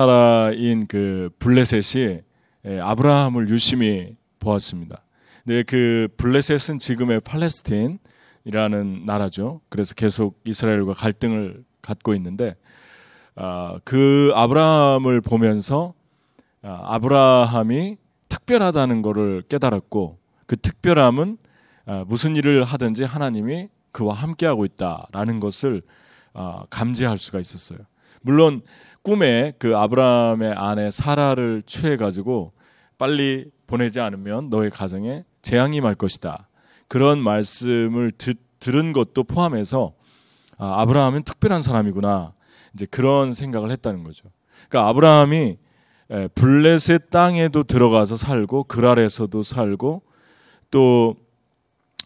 나라인 0.00 0.86
그 0.86 1.28
블레셋이 1.40 2.20
예, 2.66 2.78
아브라함을 2.78 3.48
유심히 3.48 4.14
보았습니다. 4.38 5.02
네, 5.42 5.64
그 5.64 6.06
블레셋은 6.16 6.78
지금의 6.78 7.18
팔레스틴이라는 7.20 9.06
나라죠. 9.06 9.60
그래서 9.68 9.96
계속 9.96 10.40
이스라엘과 10.44 10.92
갈등을 10.92 11.64
갖고 11.82 12.14
있는데 12.14 12.54
아, 13.34 13.80
그 13.82 14.30
아브라함을 14.36 15.20
보면서 15.20 15.94
아, 16.62 16.80
아브라함이 16.94 17.96
특별하다는 18.28 19.02
것을 19.02 19.42
깨달았고 19.48 20.16
그 20.46 20.56
특별함은 20.56 21.38
아, 21.86 22.04
무슨 22.06 22.36
일을 22.36 22.62
하든지 22.62 23.02
하나님이 23.02 23.68
그와 23.90 24.14
함께하고 24.14 24.64
있다라는 24.64 25.40
것을 25.40 25.82
아, 26.34 26.66
감지할 26.70 27.18
수가 27.18 27.40
있었어요. 27.40 27.80
물론 28.20 28.62
꿈에 29.08 29.54
그 29.58 29.74
아브라함의 29.74 30.52
아내 30.54 30.90
사라를 30.90 31.62
취해 31.64 31.96
가지고 31.96 32.52
빨리 32.98 33.50
보내지 33.66 34.00
않으면 34.00 34.50
너의 34.50 34.68
가정에 34.68 35.24
재앙이 35.40 35.80
말 35.80 35.94
것이다. 35.94 36.46
그런 36.88 37.18
말씀을 37.18 38.10
듣, 38.10 38.36
들은 38.60 38.92
것도 38.92 39.24
포함해서 39.24 39.94
아, 40.58 40.82
아브라함은 40.82 41.22
특별한 41.22 41.62
사람이구나. 41.62 42.34
이제 42.74 42.84
그런 42.84 43.32
생각을 43.32 43.70
했다는 43.70 44.04
거죠. 44.04 44.28
그러니까 44.68 44.90
아브라함이 44.90 45.56
블레셋 46.34 47.08
땅에도 47.08 47.62
들어가서 47.62 48.16
살고 48.16 48.64
그랄에서도 48.64 49.42
살고 49.42 50.02
또 50.70 51.16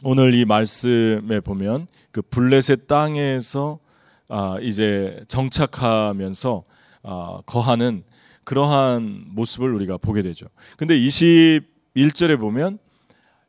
오늘 0.04 0.34
이 0.34 0.44
말씀에 0.44 1.40
보면 1.40 1.88
그 2.12 2.22
블레셋 2.22 2.86
땅에서 2.86 3.80
아, 4.28 4.56
이제 4.60 5.24
정착하면서 5.26 6.62
아, 7.02 7.40
거하는 7.46 8.04
그러한 8.44 9.26
모습을 9.28 9.72
우리가 9.74 9.96
보게 9.98 10.22
되죠. 10.22 10.46
근데 10.76 10.98
21절에 10.98 12.38
보면 12.38 12.78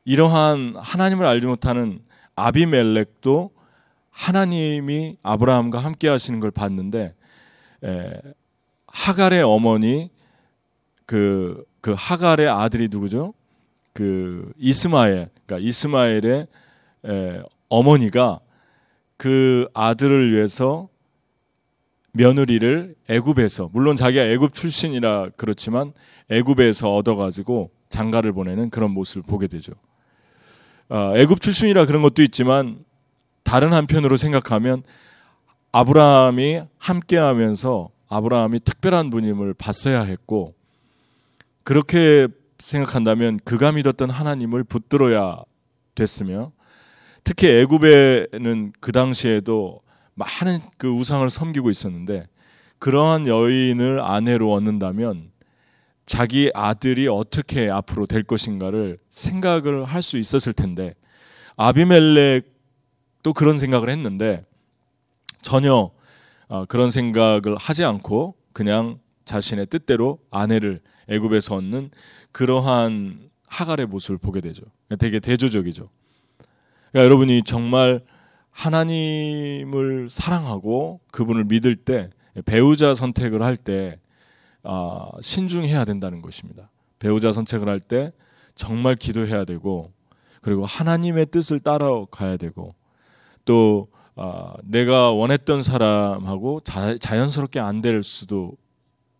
이러한 0.05 0.75
하나님을 0.77 1.25
알지 1.25 1.47
못하는 1.47 2.01
아비멜렉도 2.35 3.51
하나님이 4.11 5.17
아브라함과 5.23 5.79
함께 5.79 6.07
하시는 6.07 6.39
걸 6.39 6.51
봤는데 6.51 7.15
에, 7.83 8.21
하갈의 8.87 9.41
어머니 9.41 10.11
그, 11.05 11.65
그 11.81 11.95
하갈의 11.97 12.47
아들이 12.47 12.87
누구죠? 12.89 13.33
그 13.93 14.51
이스마엘, 14.57 15.29
그러니까 15.45 15.67
이스마엘의 15.67 16.47
에, 17.05 17.41
어머니가 17.69 18.39
그 19.17 19.67
아들을 19.73 20.33
위해서 20.33 20.89
며느리를 22.13 22.95
애굽에서 23.09 23.69
물론 23.73 23.95
자기가 23.95 24.23
애굽 24.23 24.53
출신이라 24.53 25.31
그렇지만 25.35 25.93
애굽에서 26.29 26.95
얻어가지고 26.95 27.71
장가를 27.89 28.33
보내는 28.33 28.69
그런 28.69 28.91
모습을 28.91 29.23
보게 29.23 29.47
되죠. 29.47 29.73
어, 30.89 31.13
애굽 31.15 31.41
출신이라 31.41 31.85
그런 31.85 32.01
것도 32.01 32.21
있지만 32.23 32.83
다른 33.43 33.73
한편으로 33.73 34.17
생각하면 34.17 34.83
아브라함이 35.71 36.61
함께하면서 36.77 37.89
아브라함이 38.09 38.59
특별한 38.59 39.09
분임을 39.09 39.55
봤어야 39.55 40.03
했고 40.03 40.53
그렇게 41.63 42.27
생각한다면 42.59 43.39
그가 43.43 43.71
믿었던 43.71 44.09
하나님을 44.09 44.63
붙들어야 44.63 45.41
됐으며 45.95 46.51
특히 47.23 47.47
애굽에는 47.47 48.73
그 48.79 48.91
당시에도 48.91 49.82
많은 50.15 50.59
그 50.77 50.89
우상을 50.89 51.27
섬기고 51.29 51.69
있었는데 51.69 52.27
그러한 52.79 53.27
여인을 53.27 54.01
아내로 54.01 54.51
얻는다면 54.51 55.31
자기 56.05 56.51
아들이 56.53 57.07
어떻게 57.07 57.69
앞으로 57.69 58.05
될 58.05 58.23
것인가를 58.23 58.99
생각을 59.09 59.85
할 59.85 60.01
수 60.01 60.17
있었을 60.17 60.53
텐데 60.53 60.93
아비멜렉도 61.55 63.33
그런 63.35 63.57
생각을 63.57 63.89
했는데 63.89 64.45
전혀 65.41 65.91
어, 66.49 66.65
그런 66.65 66.91
생각을 66.91 67.55
하지 67.57 67.83
않고 67.83 68.35
그냥 68.51 68.99
자신의 69.25 69.67
뜻대로 69.67 70.19
아내를 70.29 70.81
애굽에서 71.07 71.55
얻는 71.55 71.91
그러한 72.31 73.29
하갈의 73.47 73.85
모습을 73.87 74.17
보게 74.17 74.41
되죠. 74.41 74.63
되게 74.99 75.19
대조적이죠. 75.19 75.89
그러니까 76.91 77.05
여러분이 77.05 77.43
정말 77.43 78.01
하나님을 78.53 80.09
사랑하고 80.09 81.01
그분을 81.11 81.43
믿을 81.45 81.75
때 81.75 82.09
배우자 82.45 82.93
선택을 82.93 83.41
할때 83.41 83.99
아, 84.63 85.09
신중해야 85.21 85.83
된다는 85.85 86.21
것입니다. 86.21 86.69
배우자 86.99 87.33
선택을 87.33 87.67
할 87.67 87.79
때 87.79 88.13
정말 88.55 88.95
기도해야 88.95 89.45
되고 89.45 89.91
그리고 90.41 90.65
하나님의 90.65 91.27
뜻을 91.27 91.59
따라가야 91.59 92.37
되고 92.37 92.75
또 93.45 93.87
아, 94.15 94.53
내가 94.63 95.11
원했던 95.11 95.63
사람하고 95.63 96.61
자, 96.61 96.95
자연스럽게 96.95 97.59
안 97.59 97.81
될 97.81 98.03
수도 98.03 98.55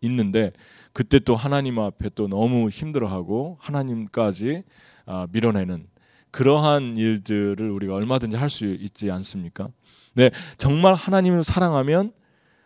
있는데 0.01 0.51
그때 0.93 1.17
또 1.19 1.35
하나님 1.35 1.79
앞에 1.79 2.09
또 2.13 2.27
너무 2.27 2.69
힘들어하고 2.69 3.57
하나님까지 3.59 4.63
아, 5.05 5.27
밀어내는 5.31 5.87
그러한 6.33 6.97
일들을 6.97 7.69
우리가 7.69 7.93
얼마든지 7.93 8.35
할 8.35 8.49
수 8.49 8.65
있지 8.65 9.09
않습니까? 9.11 9.69
네, 10.13 10.31
정말 10.57 10.93
하나님을 10.95 11.43
사랑하면 11.43 12.11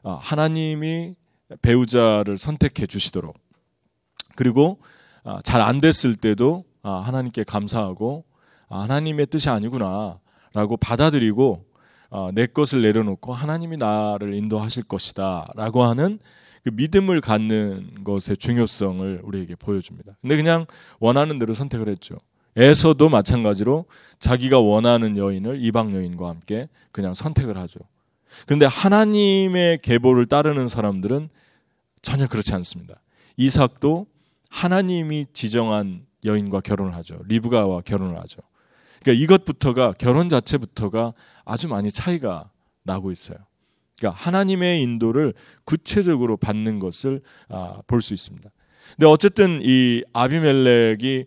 아, 0.03 0.17
하나님이 0.21 1.15
배우자를 1.61 2.37
선택해 2.37 2.87
주시도록 2.87 3.37
그리고 4.35 4.79
아, 5.23 5.39
잘안 5.43 5.81
됐을 5.81 6.15
때도 6.15 6.63
아, 6.81 7.01
하나님께 7.05 7.43
감사하고 7.43 8.25
하나님의 8.69 9.27
뜻이 9.27 9.49
아니구나라고 9.49 10.77
받아들이고 10.79 11.65
내 12.33 12.47
것을 12.47 12.81
내려놓고 12.81 13.33
하나님이 13.33 13.77
나를 13.77 14.33
인도하실 14.33 14.83
것이다라고 14.83 15.83
하는 15.83 16.19
그 16.63 16.71
믿음을 16.73 17.21
갖는 17.21 18.03
것의 18.03 18.37
중요성을 18.37 19.21
우리에게 19.23 19.55
보여줍니다. 19.55 20.17
근데 20.21 20.35
그냥 20.35 20.65
원하는 20.99 21.39
대로 21.39 21.53
선택을 21.53 21.87
했죠. 21.87 22.17
에서도 22.57 23.07
마찬가지로 23.09 23.85
자기가 24.19 24.59
원하는 24.59 25.15
여인을 25.15 25.63
이방 25.63 25.95
여인과 25.95 26.27
함께 26.27 26.67
그냥 26.91 27.13
선택을 27.13 27.57
하죠. 27.57 27.79
그런데 28.45 28.65
하나님의 28.65 29.77
계보를 29.83 30.25
따르는 30.25 30.67
사람들은 30.67 31.29
전혀 32.01 32.27
그렇지 32.27 32.53
않습니다. 32.55 32.99
이삭도 33.37 34.07
하나님이 34.49 35.27
지정한 35.33 36.05
여인과 36.25 36.61
결혼을 36.61 36.95
하죠. 36.95 37.19
리브가와 37.27 37.81
결혼을 37.81 38.17
하죠. 38.21 38.41
그러니까 39.01 39.23
이것부터가 39.23 39.93
결혼 39.93 40.27
자체부터가 40.27 41.13
아주 41.45 41.67
많이 41.67 41.91
차이가 41.91 42.49
나고 42.83 43.11
있어요. 43.11 43.37
그러니까 43.99 44.19
하나님의 44.19 44.81
인도를 44.81 45.33
구체적으로 45.63 46.37
받는 46.37 46.79
것을 46.79 47.21
아, 47.49 47.81
볼 47.85 48.01
수 48.01 48.13
있습니다. 48.13 48.49
근데 48.95 49.05
어쨌든 49.05 49.59
이 49.63 50.03
아비멜렉이 50.13 51.25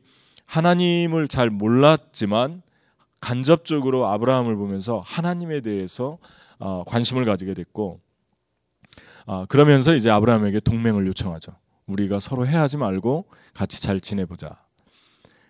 하나님을 0.51 1.29
잘 1.29 1.49
몰랐지만 1.49 2.63
간접적으로 3.21 4.09
아브라함을 4.09 4.57
보면서 4.57 5.01
하나님에 5.05 5.61
대해서 5.61 6.19
어, 6.59 6.83
관심을 6.89 7.25
가지게 7.25 7.55
됐고 7.55 8.01
어, 9.27 9.47
그러면서 9.47 9.95
이제 9.95 10.11
아브라함에게 10.11 10.61
동맹을 10.61 11.07
요청하죠. 11.07 11.53
우리가 11.87 12.19
서로 12.19 12.49
해하지 12.49 12.79
말고 12.79 13.27
같이 13.55 13.81
잘 13.81 14.01
지내보자. 14.01 14.57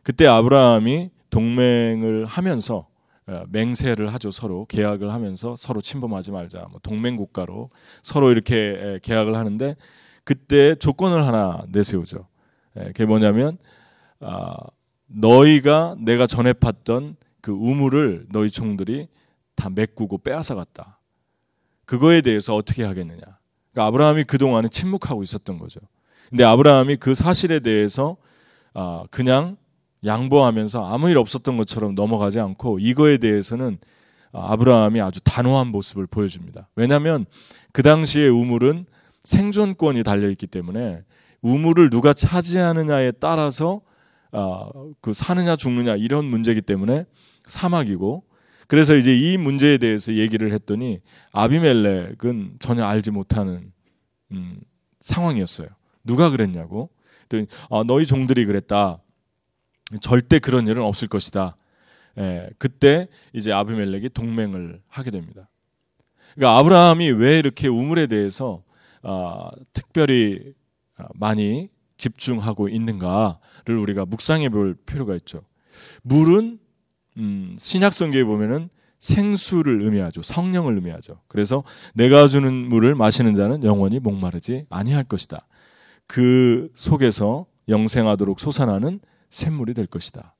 그때 0.03 0.27
아브라함이 0.27 1.11
동맹을 1.31 2.27
하면서 2.27 2.87
어, 3.27 3.45
맹세를 3.49 4.13
하죠 4.13 4.31
서로 4.31 4.67
계약을 4.67 5.11
하면서 5.15 5.57
서로 5.57 5.81
침범하지 5.81 6.31
말자 6.31 6.67
뭐 6.71 6.79
동맹 6.83 7.17
국가로 7.17 7.71
서로 8.03 8.31
이렇게 8.31 8.99
계약을 9.03 9.35
하는데 9.35 9.77
그때 10.25 10.75
조건을 10.75 11.27
하나 11.27 11.65
내세우죠. 11.71 12.27
그게 12.75 13.07
뭐냐면 13.07 13.57
아, 14.21 14.55
너희가 15.13 15.97
내가 15.99 16.27
전에 16.27 16.53
팠던 16.53 17.17
그 17.41 17.53
우물을 17.53 18.27
너희 18.31 18.51
종들이 18.51 19.09
다 19.55 19.69
메꾸고 19.71 20.19
빼앗아 20.19 20.55
갔다. 20.55 20.99
그거에 21.85 22.21
대해서 22.21 22.55
어떻게 22.55 22.85
하겠느냐. 22.85 23.21
그러니까 23.73 23.87
아브라함이 23.87 24.25
그동안에 24.25 24.69
침묵하고 24.69 25.23
있었던 25.23 25.59
거죠. 25.59 25.81
근데 26.29 26.45
아브라함이 26.45 26.97
그 26.97 27.15
사실에 27.15 27.61
대해서 27.61 28.17
아, 28.73 29.05
그냥 29.11 29.57
양보하면서 30.05 30.87
아무 30.87 31.11
일 31.11 31.19
없었던 31.19 31.57
것처럼 31.57 31.95
넘어가지 31.95 32.39
않고 32.39 32.79
이거에 32.79 33.19
대해서는 33.19 33.79
아브라함이 34.33 35.01
아주 35.01 35.21
단호한 35.25 35.69
모습을 35.69 36.07
보여줍니다. 36.07 36.69
왜냐하면 36.77 37.27
그 37.73 37.83
당시의 37.83 38.29
우물은 38.31 38.87
생존권이 39.25 40.05
달려 40.05 40.31
있기 40.31 40.47
때문에 40.47 41.03
우물을 41.43 41.91
누가 41.91 42.15
차지하느냐에 42.15 43.13
따라서 43.13 43.81
어, 44.33 44.93
그 45.01 45.13
사느냐 45.13 45.57
죽느냐 45.57 45.97
이런 45.97 46.25
문제이기 46.25 46.63
때문에 46.63 47.05
사막이고 47.47 48.25
그래서 48.67 48.95
이제 48.95 49.17
이 49.17 49.37
문제에 49.37 49.79
대해서 49.79 50.15
얘기를 50.15 50.53
했더니 50.53 51.01
아비멜렉은 51.33 52.59
전혀 52.61 52.85
알지 52.85 53.11
못하는 53.11 53.73
음, 54.31 54.61
상황이었어요. 55.01 55.69
누가 56.05 56.31
그랬냐고. 56.31 56.91
아, 57.71 57.83
너희 57.85 58.07
종들이 58.07 58.45
그랬다. 58.45 59.01
절대 60.01 60.39
그런 60.39 60.69
일은 60.69 60.83
없을 60.83 61.09
것이다. 61.09 61.57
예, 62.19 62.51
그때 62.59 63.09
이제 63.33 63.53
아비멜렉이 63.53 64.11
동맹을 64.11 64.81
하게 64.87 65.11
됩니다. 65.11 65.49
그러니까 66.35 66.59
아브라함이 66.59 67.11
왜 67.13 67.39
이렇게 67.39 67.67
우물에 67.69 68.07
대해서 68.07 68.63
아, 69.03 69.51
특별히 69.73 70.55
아, 70.97 71.09
많이 71.15 71.71
집중하고 72.01 72.69
있는가를 72.69 73.77
우리가 73.79 74.07
묵상해 74.07 74.49
볼 74.49 74.75
필요가 74.75 75.15
있죠. 75.17 75.43
물은 76.03 76.59
음, 77.19 77.55
신약 77.59 77.93
성경에 77.93 78.25
보면은 78.25 78.71
생수를 78.99 79.83
의미하죠. 79.83 80.23
성령을 80.23 80.75
의미하죠. 80.75 81.21
그래서 81.29 81.63
내가 81.95 82.29
주는 82.29 82.53
물을 82.53 82.95
마시는 82.95 83.35
자는 83.35 83.65
영원히 83.65 83.99
목마르지 83.99 84.67
아니할 84.69 85.05
것이다. 85.05 85.47
그 86.07 86.71
속에서 86.75 87.47
영생하도록 87.69 88.41
솟아나는 88.41 89.01
샘물이 89.31 89.75
될 89.75 89.87
것이다. 89.87 90.35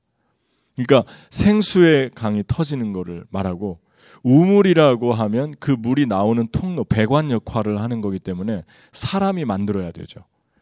그러니까 0.75 1.09
생수의 1.29 2.11
강이 2.13 2.43
터지는 2.47 2.93
것을 2.93 3.25
말하고 3.29 3.79
우물이라고 4.23 5.13
하면 5.13 5.55
그 5.59 5.71
물이 5.71 6.05
나오는 6.05 6.47
통로, 6.51 6.83
배관 6.83 7.31
역할을 7.31 7.81
하는 7.81 8.01
거기 8.01 8.19
때문에 8.19 8.63
사람이 8.91 9.45
만들어야 9.45 9.91
되죠. 9.91 10.21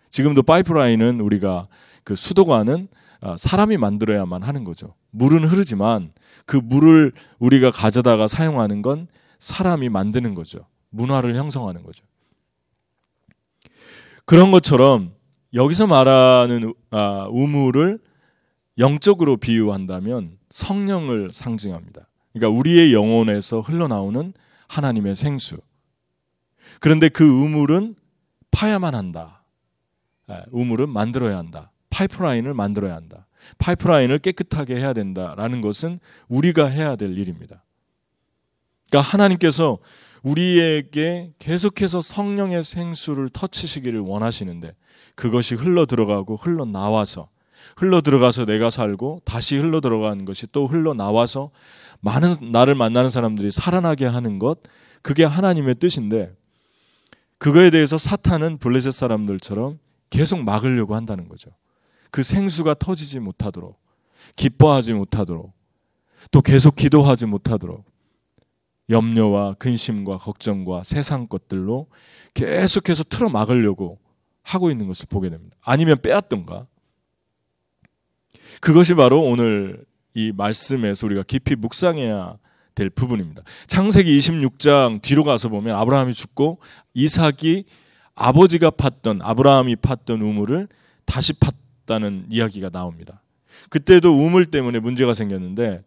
지금도 0.10 0.44
파이프라인은 0.44 1.20
우리가 1.20 1.68
그 2.04 2.16
수도관은 2.16 2.88
아, 3.22 3.36
사람이 3.38 3.78
만들어야만 3.78 4.44
하는 4.44 4.64
거죠. 4.64 4.96
물은 5.12 5.46
흐르지만 5.46 6.14
그 6.46 6.58
물을 6.58 7.12
우리가 7.40 7.72
가져다가 7.72 8.28
사용하는 8.28 8.82
건 8.82 9.08
사람이 9.40 9.90
만드는 9.90 10.36
거죠. 10.36 10.66
문화를 10.90 11.36
형성하는 11.36 11.84
거죠. 11.84 12.06
그런 14.26 14.52
것처럼 14.52 15.14
여기서 15.54 15.88
말하는 15.88 16.74
아, 16.92 17.28
우물을 17.30 18.00
영적으로 18.78 19.38
비유한다면 19.38 20.38
성령을 20.50 21.32
상징합니다. 21.32 22.08
그러니까 22.34 22.58
우리의 22.58 22.94
영혼에서 22.94 23.60
흘러나오는 23.60 24.34
하나님의 24.68 25.16
생수. 25.16 25.58
그런데 26.80 27.10
그 27.10 27.26
우물은 27.28 27.96
파야만 28.52 28.96
한다. 28.96 29.39
예, 30.30 30.44
우물은 30.52 30.90
만들어야 30.90 31.38
한다. 31.38 31.72
파이프라인을 31.90 32.54
만들어야 32.54 32.96
한다. 32.96 33.28
파이프라인을 33.58 34.20
깨끗하게 34.20 34.76
해야 34.76 34.94
된다라는 34.94 35.62
것은 35.62 36.00
우리가 36.28 36.68
해야 36.68 36.96
될 36.96 37.18
일입니다. 37.18 37.64
그러니까 38.90 39.10
하나님께서 39.10 39.80
우리에게 40.24 41.32
계속해서 41.40 42.02
성령의 42.02 42.64
생수를 42.64 43.30
터치시기를 43.30 44.00
원하시는데 44.00 44.76
그것이 45.16 45.56
흘러 45.56 45.86
들어가고 45.86 46.36
흘러 46.36 46.66
나와서 46.66 47.30
흘러 47.76 48.02
들어가서 48.02 48.46
내가 48.46 48.70
살고 48.70 49.22
다시 49.26 49.58
흘러 49.58 49.80
들어가는 49.82 50.26
것이 50.26 50.48
또 50.52 50.68
흘러 50.68 50.94
나와서 50.94 51.52
많은 52.02 52.52
나를 52.52 52.76
만나는 52.76 53.10
사람들이 53.10 53.52
살아나게 53.52 54.06
하는 54.06 54.40
것 54.40 54.60
그게 55.02 55.24
하나님의 55.24 55.76
뜻인데 55.76 56.34
그거에 57.38 57.70
대해서 57.70 57.98
사탄은 57.98 58.58
블레셋 58.58 58.94
사람들처럼 58.94 59.80
계속 60.10 60.44
막으려고 60.44 60.96
한다는 60.96 61.28
거죠. 61.28 61.52
그 62.12 62.24
생수가 62.24 62.76
터지지 62.76 63.20
못하도록 63.20 63.80
기뻐하지 64.36 64.94
못하도록 64.94 65.54
또 66.32 66.42
계속 66.42 66.76
기도하지 66.76 67.26
못하도록 67.26 67.86
염려와 68.90 69.54
근심과 69.56 70.18
걱정과 70.18 70.84
세상 70.84 71.28
것들로 71.28 71.88
계속해서 72.34 73.04
틀어 73.04 73.30
막으려고 73.30 74.00
하고 74.42 74.72
있는 74.72 74.88
것을 74.88 75.06
보게 75.10 75.30
됩니다. 75.30 75.56
아니면 75.62 75.98
빼앗던가. 76.02 76.66
그것이 78.62 78.96
바로 78.96 79.22
오늘 79.22 79.86
이 80.16 80.32
말씀에서 80.36 81.06
우리가 81.06 81.24
깊이 81.24 81.56
묵상해야 81.56 82.38
될 82.74 82.90
부분입니다. 82.90 83.44
창세기 83.68 84.18
26장 84.18 85.02
뒤로 85.02 85.24
가서 85.24 85.50
보면 85.50 85.76
아브라함이 85.76 86.14
죽고 86.14 86.60
이삭이 86.94 87.66
아버지가 88.20 88.72
팠던 88.72 89.20
아브라함이 89.22 89.78
팠던 89.78 90.22
우물을 90.22 90.68
다시 91.06 91.34
팠다는 91.34 92.26
이야기가 92.30 92.70
나옵니다. 92.70 93.22
그때도 93.70 94.14
우물 94.14 94.46
때문에 94.48 94.80
문제가 94.80 95.14
생겼는데 95.14 95.82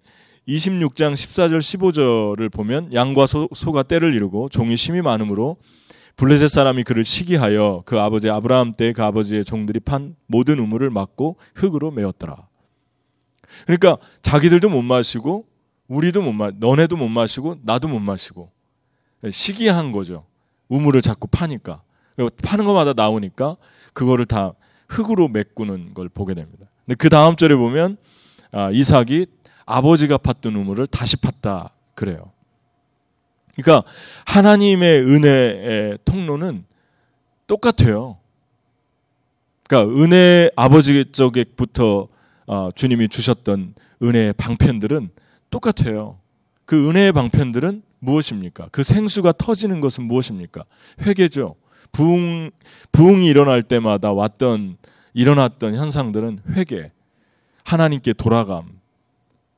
26장 0.49 1.13
14절 1.13 1.59
15절을 1.61 2.51
보면 2.51 2.93
양과 2.93 3.27
소, 3.27 3.49
가 3.73 3.83
때를 3.83 4.15
이루고 4.15 4.49
종이 4.49 4.77
심이 4.77 5.01
많으므로 5.01 5.57
블레셋 6.17 6.49
사람이 6.51 6.83
그를 6.85 7.05
시기하여 7.05 7.83
그 7.87 7.99
아버지 8.01 8.29
아브라함 8.29 8.73
때 8.73 8.93
그 8.93 9.03
아버지의 9.03 9.45
종들이 9.45 9.81
판 9.81 10.17
모든 10.27 10.59
우물을 10.59 10.91
막고 10.91 11.37
흙으로 11.55 11.91
메었더라. 11.91 12.37
그러니까 13.67 13.99
자기들도 14.23 14.69
못 14.69 14.83
마시고 14.83 15.47
우리도 15.89 16.23
못 16.23 16.33
마, 16.33 16.51
너네도 16.55 16.97
못 16.97 17.09
마시고 17.09 17.57
나도 17.63 17.89
못 17.89 18.01
마시고 18.01 18.51
시기한 19.31 19.93
거죠. 19.93 20.25
우물을 20.69 21.03
자꾸 21.03 21.29
파니까 21.29 21.83
파는 22.43 22.65
것마다 22.65 22.93
나오니까 22.93 23.57
그거를 23.93 24.25
다 24.27 24.53
흙으로 24.89 25.29
메꾸는 25.29 25.95
걸 25.95 26.09
보게 26.09 26.35
됩니다. 26.35 26.67
근데 26.85 26.97
그 26.97 27.09
다음 27.09 27.37
절에 27.37 27.55
보면 27.55 27.97
아, 28.53 28.71
이삭이 28.71 29.27
아버지가 29.65 30.19
팠던 30.19 30.57
우물을 30.57 30.87
다시 30.89 31.17
팠다 31.17 31.71
그래요. 31.95 32.33
그러니까 33.55 33.89
하나님의 34.27 35.03
은혜의 35.03 35.99
통로는 36.05 36.65
똑같아요. 37.47 38.19
그러니까 39.67 40.03
은혜 40.03 40.51
아버지 40.57 41.05
쪽에부터 41.13 42.09
어, 42.47 42.71
주님이 42.75 43.09
주셨던 43.09 43.75
은혜의 44.03 44.35
방편들은 44.35 45.11
똑같아요. 45.51 46.19
그 46.65 46.89
은혜의 46.89 47.13
방편들은 47.13 47.83
무엇입니까? 48.01 48.69
그 48.73 48.83
생수가 48.83 49.33
터지는 49.39 49.81
것은 49.81 50.05
무엇입니까? 50.05 50.65
회개죠. 51.03 51.55
부흥 51.93 52.51
부흥이 52.91 53.27
일어날 53.27 53.63
때마다 53.63 54.13
왔던 54.13 54.79
일어났던 55.15 55.75
현상들은 55.75 56.41
회개, 56.51 56.91
하나님께 57.65 58.15
돌아감. 58.15 58.81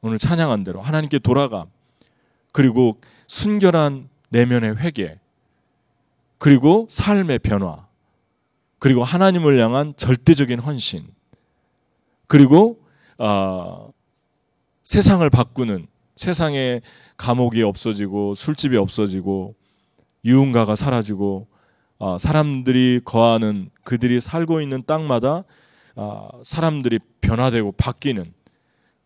오늘 0.00 0.18
찬양한 0.18 0.64
대로 0.64 0.82
하나님께 0.82 1.20
돌아감. 1.20 1.66
그리고 2.52 3.00
순결한 3.28 4.08
내면의 4.28 4.76
회개. 4.76 5.18
그리고 6.38 6.86
삶의 6.90 7.38
변화. 7.38 7.86
그리고 8.78 9.02
하나님을 9.02 9.58
향한 9.58 9.94
절대적인 9.96 10.58
헌신. 10.58 11.06
그리고 12.26 12.80
어, 13.16 13.92
세상을 14.82 15.28
바꾸는 15.30 15.86
세상에 16.16 16.80
감옥이 17.16 17.62
없어지고 17.62 18.34
술집이 18.34 18.76
없어지고 18.76 19.54
유흥가가 20.24 20.76
사라지고 20.76 21.46
어, 22.04 22.18
사람들이 22.18 23.00
거하는 23.02 23.70
그들이 23.82 24.20
살고 24.20 24.60
있는 24.60 24.82
땅마다 24.86 25.44
어, 25.96 26.28
사람들이 26.44 26.98
변화되고 27.22 27.72
바뀌는 27.72 28.34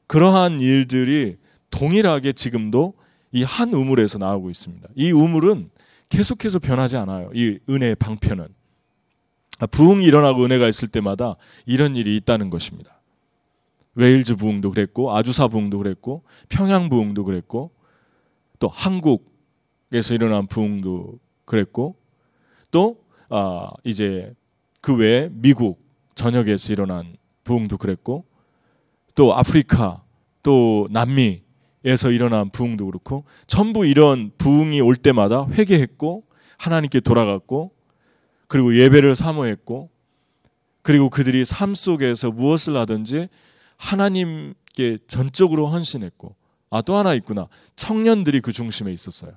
그러한 0.08 0.60
일들이 0.60 1.36
동일하게 1.70 2.32
지금도 2.32 2.94
이 3.30 3.44
한 3.44 3.72
우물에서 3.72 4.18
나오고 4.18 4.50
있습니다. 4.50 4.88
이 4.96 5.12
우물은 5.12 5.70
계속해서 6.08 6.58
변하지 6.58 6.96
않아요. 6.96 7.30
이 7.34 7.60
은혜의 7.70 7.94
방편은 7.94 8.48
아, 9.60 9.66
부흥이 9.66 10.04
일어나고 10.04 10.44
은혜가 10.44 10.66
있을 10.66 10.88
때마다 10.88 11.36
이런 11.66 11.94
일이 11.94 12.16
있다는 12.16 12.50
것입니다. 12.50 13.00
웨일즈 13.94 14.34
부흥도 14.34 14.72
그랬고 14.72 15.14
아주사 15.14 15.46
부흥도 15.46 15.78
그랬고 15.78 16.24
평양 16.48 16.88
부흥도 16.88 17.22
그랬고 17.22 17.70
또 18.58 18.66
한국에서 18.66 20.14
일어난 20.14 20.48
부흥도 20.48 21.20
그랬고 21.44 21.97
또 22.70 23.04
아, 23.28 23.70
이제 23.84 24.32
그 24.80 24.94
외에 24.96 25.28
미국 25.30 25.80
전역에서 26.14 26.72
일어난 26.72 27.16
부흥도 27.44 27.78
그랬고 27.78 28.24
또 29.14 29.34
아프리카 29.34 30.02
또 30.42 30.88
남미에서 30.90 32.10
일어난 32.10 32.50
부흥도 32.50 32.86
그렇고 32.86 33.24
전부 33.46 33.86
이런 33.86 34.30
부흥이 34.38 34.80
올 34.80 34.96
때마다 34.96 35.46
회개했고 35.48 36.24
하나님께 36.56 37.00
돌아갔고 37.00 37.72
그리고 38.46 38.76
예배를 38.76 39.14
사모했고 39.14 39.90
그리고 40.82 41.10
그들이 41.10 41.44
삶 41.44 41.74
속에서 41.74 42.30
무엇을 42.30 42.76
하든지 42.76 43.28
하나님께 43.76 44.98
전적으로 45.06 45.68
헌신했고 45.68 46.34
아 46.70 46.82
또 46.82 46.96
하나 46.96 47.14
있구나 47.14 47.48
청년들이 47.76 48.40
그 48.40 48.52
중심에 48.52 48.92
있었어요. 48.92 49.32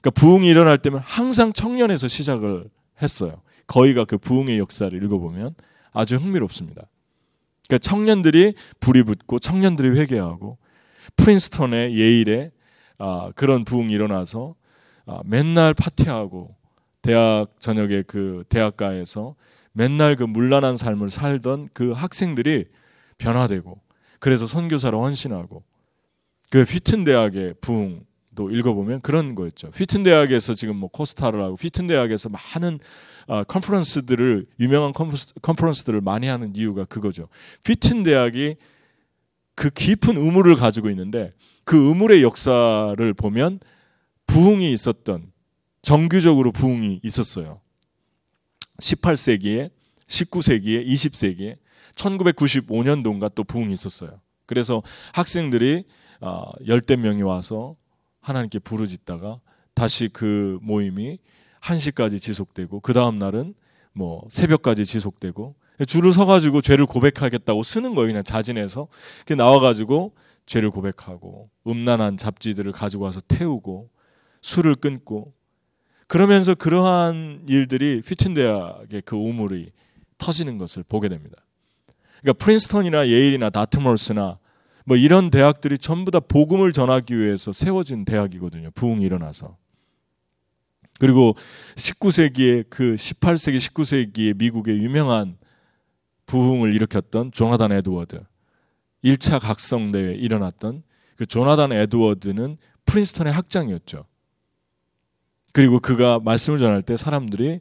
그러니까 0.00 0.10
부흥이 0.12 0.48
일어날 0.48 0.78
때면 0.78 1.00
항상 1.04 1.52
청년에서 1.52 2.08
시작을 2.08 2.68
했어요. 3.00 3.42
거의가 3.66 4.04
그 4.04 4.18
부흥의 4.18 4.58
역사를 4.58 4.92
읽어보면 4.92 5.54
아주 5.92 6.16
흥미롭습니다. 6.16 6.82
그러니까 7.68 7.78
청년들이 7.78 8.54
불이 8.80 9.02
붙고 9.04 9.38
청년들이 9.38 9.98
회개하고 9.98 10.58
프린스턴의 11.16 11.96
예일에 11.96 12.50
아, 12.98 13.30
그런 13.34 13.64
부흥이 13.64 13.92
일어나서 13.92 14.54
아, 15.06 15.20
맨날 15.24 15.74
파티하고 15.74 16.54
대학 17.02 17.46
저녁에 17.58 18.02
그 18.02 18.44
대학가에서 18.48 19.34
맨날 19.72 20.16
그 20.16 20.24
물란한 20.24 20.76
삶을 20.76 21.10
살던 21.10 21.70
그 21.72 21.92
학생들이 21.92 22.66
변화되고 23.18 23.80
그래서 24.20 24.46
선교사로 24.46 25.02
헌신하고 25.02 25.64
그 26.50 26.62
휘튼 26.62 27.04
대학의 27.04 27.54
부흥 27.60 28.04
도 28.34 28.50
읽어보면 28.50 29.02
그런 29.02 29.34
거였죠. 29.34 29.68
휘튼 29.74 30.04
대학에서 30.04 30.54
지금 30.54 30.76
뭐 30.76 30.88
코스타를 30.88 31.42
하고 31.42 31.56
휘튼 31.60 31.86
대학에서 31.86 32.30
많은 32.30 32.78
어, 33.26 33.44
컨퍼런스들을 33.44 34.46
유명한 34.58 34.92
컨퍼런스, 34.92 35.34
컨퍼런스들을 35.42 36.00
많이 36.00 36.28
하는 36.28 36.56
이유가 36.56 36.84
그거죠. 36.86 37.28
휘튼 37.64 38.02
대학이 38.04 38.56
그 39.54 39.68
깊은 39.68 40.16
우물을 40.16 40.56
가지고 40.56 40.88
있는데 40.90 41.32
그 41.64 41.76
우물의 41.76 42.22
역사를 42.22 43.14
보면 43.14 43.60
부흥이 44.26 44.72
있었던 44.72 45.30
정규적으로 45.82 46.52
부흥이 46.52 47.00
있었어요. 47.02 47.60
18세기에 48.80 49.70
19세기에 50.06 50.86
20세기에 50.86 51.56
1995년도인가 51.94 53.34
또 53.34 53.44
부흥이 53.44 53.74
있었어요. 53.74 54.20
그래서 54.46 54.82
학생들이 55.12 55.84
어, 56.20 56.50
열댓 56.66 56.96
명이 56.96 57.22
와서 57.22 57.76
하나님께 58.22 58.60
부르짖다가 58.60 59.40
다시 59.74 60.08
그 60.08 60.58
모임이 60.62 61.18
1시까지 61.60 62.20
지속되고 62.20 62.80
그 62.80 62.92
다음 62.92 63.18
날은 63.18 63.54
뭐 63.92 64.26
새벽까지 64.30 64.84
지속되고 64.84 65.54
줄을 65.86 66.12
서가지고 66.12 66.60
죄를 66.60 66.86
고백하겠다고 66.86 67.62
쓰는 67.62 67.94
거예요. 67.94 68.08
그냥 68.08 68.22
자진해서 68.22 68.88
나와가지고 69.36 70.14
죄를 70.46 70.70
고백하고 70.70 71.50
음란한 71.66 72.16
잡지들을 72.16 72.72
가지고 72.72 73.04
와서 73.04 73.20
태우고 73.28 73.90
술을 74.42 74.76
끊고 74.76 75.34
그러면서 76.06 76.54
그러한 76.54 77.46
일들이 77.48 78.02
휘튼 78.04 78.34
대학의 78.34 79.02
그 79.04 79.16
우물이 79.16 79.72
터지는 80.18 80.58
것을 80.58 80.82
보게 80.82 81.08
됩니다. 81.08 81.36
그러니까 82.20 82.44
프린스턴이나 82.44 83.08
예일이나 83.08 83.50
다트머스나 83.50 84.38
뭐 84.84 84.96
이런 84.96 85.30
대학들이 85.30 85.78
전부 85.78 86.10
다 86.10 86.20
복음을 86.20 86.72
전하기 86.72 87.18
위해서 87.18 87.52
세워진 87.52 88.04
대학이거든요. 88.04 88.70
부흥이 88.72 89.04
일어나서. 89.04 89.56
그리고 90.98 91.34
19세기에 91.76 92.66
그 92.68 92.96
18세기 92.96 93.58
19세기에 93.58 94.36
미국의 94.36 94.78
유명한 94.78 95.36
부흥을 96.26 96.74
일으켰던 96.74 97.32
조나단 97.32 97.72
에드워드 97.72 98.22
1차 99.04 99.40
각성 99.40 99.90
대회 99.90 100.14
일어났던 100.14 100.82
그 101.16 101.26
조나단 101.26 101.72
에드워드는 101.72 102.56
프린스턴의 102.86 103.32
학장이었죠. 103.32 104.04
그리고 105.52 105.80
그가 105.80 106.18
말씀을 106.20 106.58
전할 106.58 106.82
때 106.82 106.96
사람들이 106.96 107.60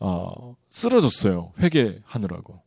어, 0.00 0.56
쓰러졌어요. 0.70 1.52
회개하느라고. 1.58 2.62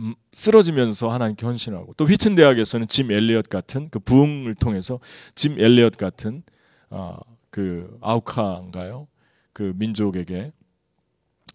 음, 0.00 0.14
쓰러지면서 0.32 1.10
하나님께 1.10 1.46
헌신하고 1.46 1.94
또 1.96 2.04
휘튼 2.04 2.34
대학에서는 2.34 2.88
짐 2.88 3.10
엘리엇 3.12 3.48
같은 3.48 3.88
그 3.90 3.98
부흥을 4.00 4.54
통해서 4.56 4.98
짐 5.34 5.58
엘리엇 5.58 5.96
같은 5.96 6.42
어, 6.90 7.16
그 7.50 7.96
아우카인가요? 8.00 9.06
그 9.52 9.72
민족에게 9.76 10.52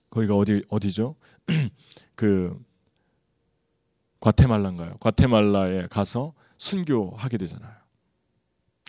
거기가 0.10 0.36
어디 0.36 0.64
어디죠? 0.70 1.16
그 2.16 2.58
과테말라인가요? 4.22 4.96
과테말라에 5.00 5.88
가서 5.88 6.34
순교하게 6.58 7.38
되잖아요. 7.38 7.74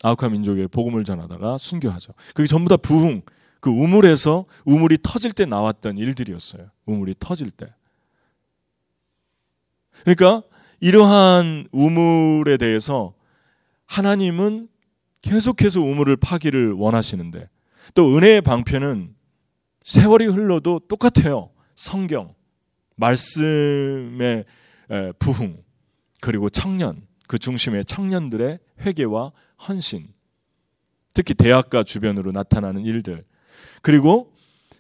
아우카 0.03 0.29
민족의 0.29 0.69
복음을 0.69 1.05
전하다가 1.05 1.59
순교하죠. 1.59 2.15
그게 2.35 2.47
전부 2.47 2.69
다 2.69 2.77
부흥, 2.77 3.23
그 3.61 3.71
우물에서 3.71 4.47
우물이 4.65 4.99
터질 5.03 5.33
때 5.33 5.45
나왔던 5.45 5.99
일들이었어요. 5.99 6.71
우물이 6.87 7.17
터질 7.19 7.51
때. 7.51 7.67
그러니까 10.05 10.43
이러한 10.81 11.69
우물에 11.73 12.57
대해서 12.57 13.15
하나님은 13.87 14.69
계속해서 15.23 15.81
우물을 15.81 16.17
파기를 16.17 16.73
원하시는데 16.73 17.49
또 17.95 18.17
은혜의 18.17 18.41
방편은 18.43 19.15
세월이 19.85 20.27
흘러도 20.27 20.81
똑같아요. 20.89 21.51
성경, 21.75 22.35
말씀의 22.97 24.45
부흥, 25.19 25.63
그리고 26.21 26.49
청년, 26.49 27.07
그 27.27 27.39
중심의 27.39 27.85
청년들의 27.87 28.59
회개와 28.81 29.33
헌신, 29.69 30.09
특히 31.15 31.35
대학가 31.35 31.83
주변으로 31.83 32.33
나타나는 32.33 32.85
일들, 32.85 33.25
그리고 33.83 34.33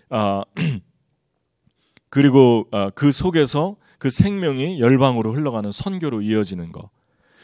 아 0.09 0.45
그리고 2.11 2.67
아, 2.73 2.91
그 2.91 3.13
속에서 3.13 3.77
그 4.01 4.09
생명이 4.09 4.81
열방으로 4.81 5.35
흘러가는 5.35 5.71
선교로 5.71 6.23
이어지는 6.23 6.73
거, 6.73 6.89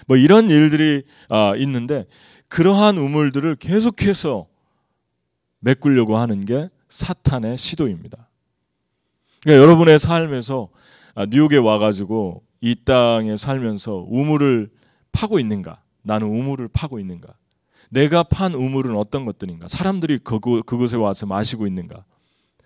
뭐 0.07 0.17
이런 0.17 0.49
일들이 0.49 1.05
아, 1.29 1.55
있는데 1.57 2.07
그러한 2.49 2.97
우물들을 2.97 3.57
계속해서 3.57 4.47
메꾸려고 5.61 6.17
하는 6.17 6.47
게 6.47 6.71
사탄의 6.89 7.59
시도입니다. 7.59 8.31
그러니까 9.43 9.63
여러분의 9.63 9.99
삶에서 9.99 10.71
아, 11.15 11.27
뉴욕에 11.27 11.59
와가지고 11.59 12.43
이 12.63 12.75
땅에 12.85 13.37
살면서 13.37 14.07
우물을 14.09 14.71
파고 15.13 15.39
있는가? 15.39 15.83
나는 16.03 16.27
우물을 16.29 16.69
파고 16.69 16.99
있는가? 16.99 17.35
내가 17.91 18.23
판 18.23 18.55
우물은 18.55 18.97
어떤 18.97 19.27
것들인가? 19.27 19.69
사람들이 19.69 20.21
그곳, 20.21 20.65
그곳에 20.65 20.97
와서 20.97 21.27
마시고 21.27 21.67
있는가? 21.67 22.05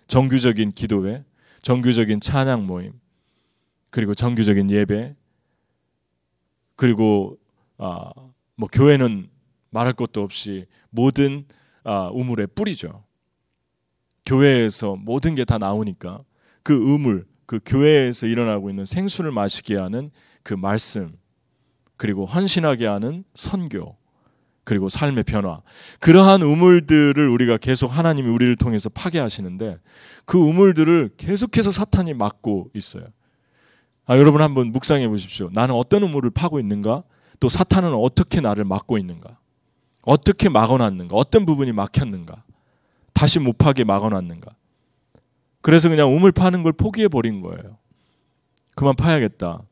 정규적인 0.06 0.72
기도회, 0.72 1.24
정규적인 1.62 2.20
찬양 2.20 2.66
모임, 2.66 2.92
그리고 3.90 4.14
정규적인 4.14 4.70
예배, 4.70 5.14
그리고 6.76 7.38
아, 7.78 8.10
뭐 8.56 8.68
교회는 8.70 9.28
말할 9.70 9.92
것도 9.94 10.22
없이 10.22 10.66
모든 10.90 11.44
아, 11.84 12.10
우물의 12.12 12.48
뿌리죠. 12.54 13.04
교회에서 14.26 14.96
모든 14.96 15.34
게 15.34 15.44
다 15.44 15.58
나오니까 15.58 16.22
그 16.62 16.74
우물, 16.74 17.26
그 17.46 17.58
교회에서 17.64 18.26
일어나고 18.26 18.70
있는 18.70 18.84
생수를 18.84 19.32
마시게 19.32 19.76
하는 19.76 20.10
그 20.42 20.54
말씀, 20.54 21.16
그리고 21.96 22.26
헌신하게 22.26 22.86
하는 22.86 23.24
선교, 23.34 23.96
그리고 24.64 24.88
삶의 24.88 25.24
변화. 25.24 25.62
그러한 25.98 26.42
우물들을 26.42 27.28
우리가 27.28 27.56
계속 27.56 27.88
하나님이 27.88 28.28
우리를 28.28 28.54
통해서 28.56 28.88
파괴하시는데 28.88 29.78
그 30.26 30.38
우물들을 30.38 31.10
계속해서 31.16 31.72
사탄이 31.72 32.14
막고 32.14 32.70
있어요. 32.74 33.04
아, 34.10 34.18
여러분 34.18 34.42
한번 34.42 34.72
묵상해 34.72 35.06
보십시오. 35.06 35.50
나는 35.52 35.76
어떤 35.76 36.02
우물을 36.02 36.30
파고 36.30 36.58
있는가? 36.58 37.04
또 37.38 37.48
사탄은 37.48 37.94
어떻게 37.94 38.40
나를 38.40 38.64
막고 38.64 38.98
있는가? 38.98 39.38
어떻게 40.02 40.48
막아놨는가? 40.48 41.14
어떤 41.14 41.46
부분이 41.46 41.70
막혔는가? 41.70 42.42
다시 43.14 43.38
못 43.38 43.56
파게 43.56 43.84
막아놨는가? 43.84 44.50
그래서 45.60 45.88
그냥 45.88 46.12
우물 46.12 46.32
파는 46.32 46.64
걸 46.64 46.72
포기해 46.72 47.06
버린 47.06 47.40
거예요. 47.40 47.76
그만 48.74 48.96
파야겠다. 48.96 49.62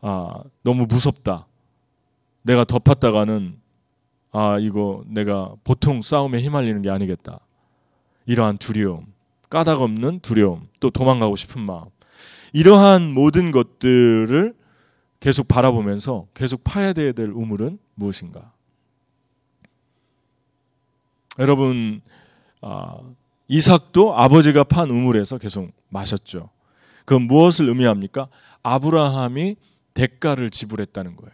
아, 0.00 0.34
너무 0.62 0.86
무섭다. 0.86 1.48
내가 2.42 2.62
덮었다가는 2.62 3.58
아, 4.30 4.58
이거 4.60 5.02
내가 5.08 5.56
보통 5.64 6.02
싸움에 6.02 6.40
휘말리는 6.40 6.82
게 6.82 6.90
아니겠다. 6.90 7.40
이러한 8.26 8.58
두려움, 8.58 9.06
까닭 9.48 9.80
없는 9.80 10.20
두려움, 10.20 10.68
또 10.78 10.90
도망가고 10.90 11.34
싶은 11.34 11.62
마음. 11.62 11.86
이러한 12.52 13.12
모든 13.12 13.52
것들을 13.52 14.54
계속 15.20 15.48
바라보면서 15.48 16.26
계속 16.34 16.64
파야 16.64 16.92
될 16.92 17.14
우물은 17.18 17.78
무엇인가? 17.94 18.52
여러분, 21.38 22.00
아, 22.60 22.96
이삭도 23.48 24.16
아버지가 24.18 24.64
판 24.64 24.90
우물에서 24.90 25.38
계속 25.38 25.70
마셨죠. 25.88 26.50
그건 27.04 27.22
무엇을 27.22 27.68
의미합니까? 27.68 28.28
아브라함이 28.62 29.56
대가를 29.94 30.50
지불했다는 30.50 31.16
거예요. 31.16 31.32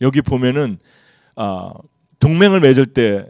여기 0.00 0.20
보면은 0.22 0.78
아, 1.34 1.72
동맹을 2.20 2.60
맺을 2.60 2.86
때 2.86 3.26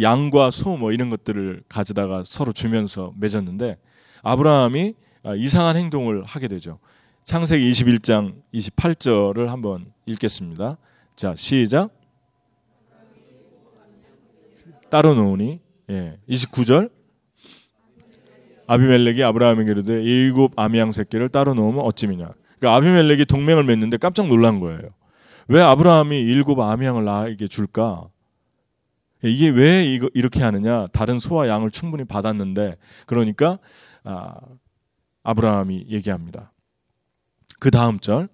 양과 0.00 0.50
소 0.50 0.76
뭐 0.76 0.92
이런 0.92 1.10
것들을 1.10 1.62
가져다가 1.68 2.22
서로 2.24 2.52
주면서 2.52 3.12
맺었는데 3.18 3.76
아브라함이 4.22 4.94
아, 4.96 5.09
이상한 5.36 5.76
행동을 5.76 6.24
하게 6.24 6.48
되죠. 6.48 6.78
창세기 7.24 7.70
21장 7.72 8.34
28절을 8.54 9.46
한번 9.46 9.92
읽겠습니다. 10.06 10.78
자, 11.16 11.34
시작. 11.36 11.90
따로 14.90 15.14
놓으니 15.14 15.60
예. 15.90 16.18
29절 16.28 16.90
아비멜렉이 18.66 19.22
아브라함에게 19.22 19.70
이르되 19.70 20.02
일곱 20.02 20.58
아미양 20.58 20.92
새끼를 20.92 21.28
따로 21.28 21.54
놓으면 21.54 21.80
어찌미냐. 21.80 22.32
그러니까 22.58 22.76
아비멜렉이 22.76 23.24
동맹을 23.24 23.64
맺는데 23.64 23.96
깜짝 23.96 24.28
놀란 24.28 24.60
거예요. 24.60 24.80
왜 25.48 25.60
아브라함이 25.60 26.18
일곱 26.18 26.60
아미양을 26.60 27.04
나에게 27.04 27.48
줄까? 27.48 28.08
이게 29.22 29.48
왜 29.48 29.84
이거 29.84 30.08
이렇게 30.14 30.42
하느냐? 30.42 30.86
다른 30.88 31.18
소와 31.18 31.48
양을 31.48 31.70
충분히 31.70 32.04
받았는데 32.04 32.76
그러니까 33.06 33.58
아, 34.04 34.34
아브라함이 35.22 35.86
얘기합니다. 35.88 36.52
그 37.58 37.70
다음 37.70 37.98
절 37.98 38.28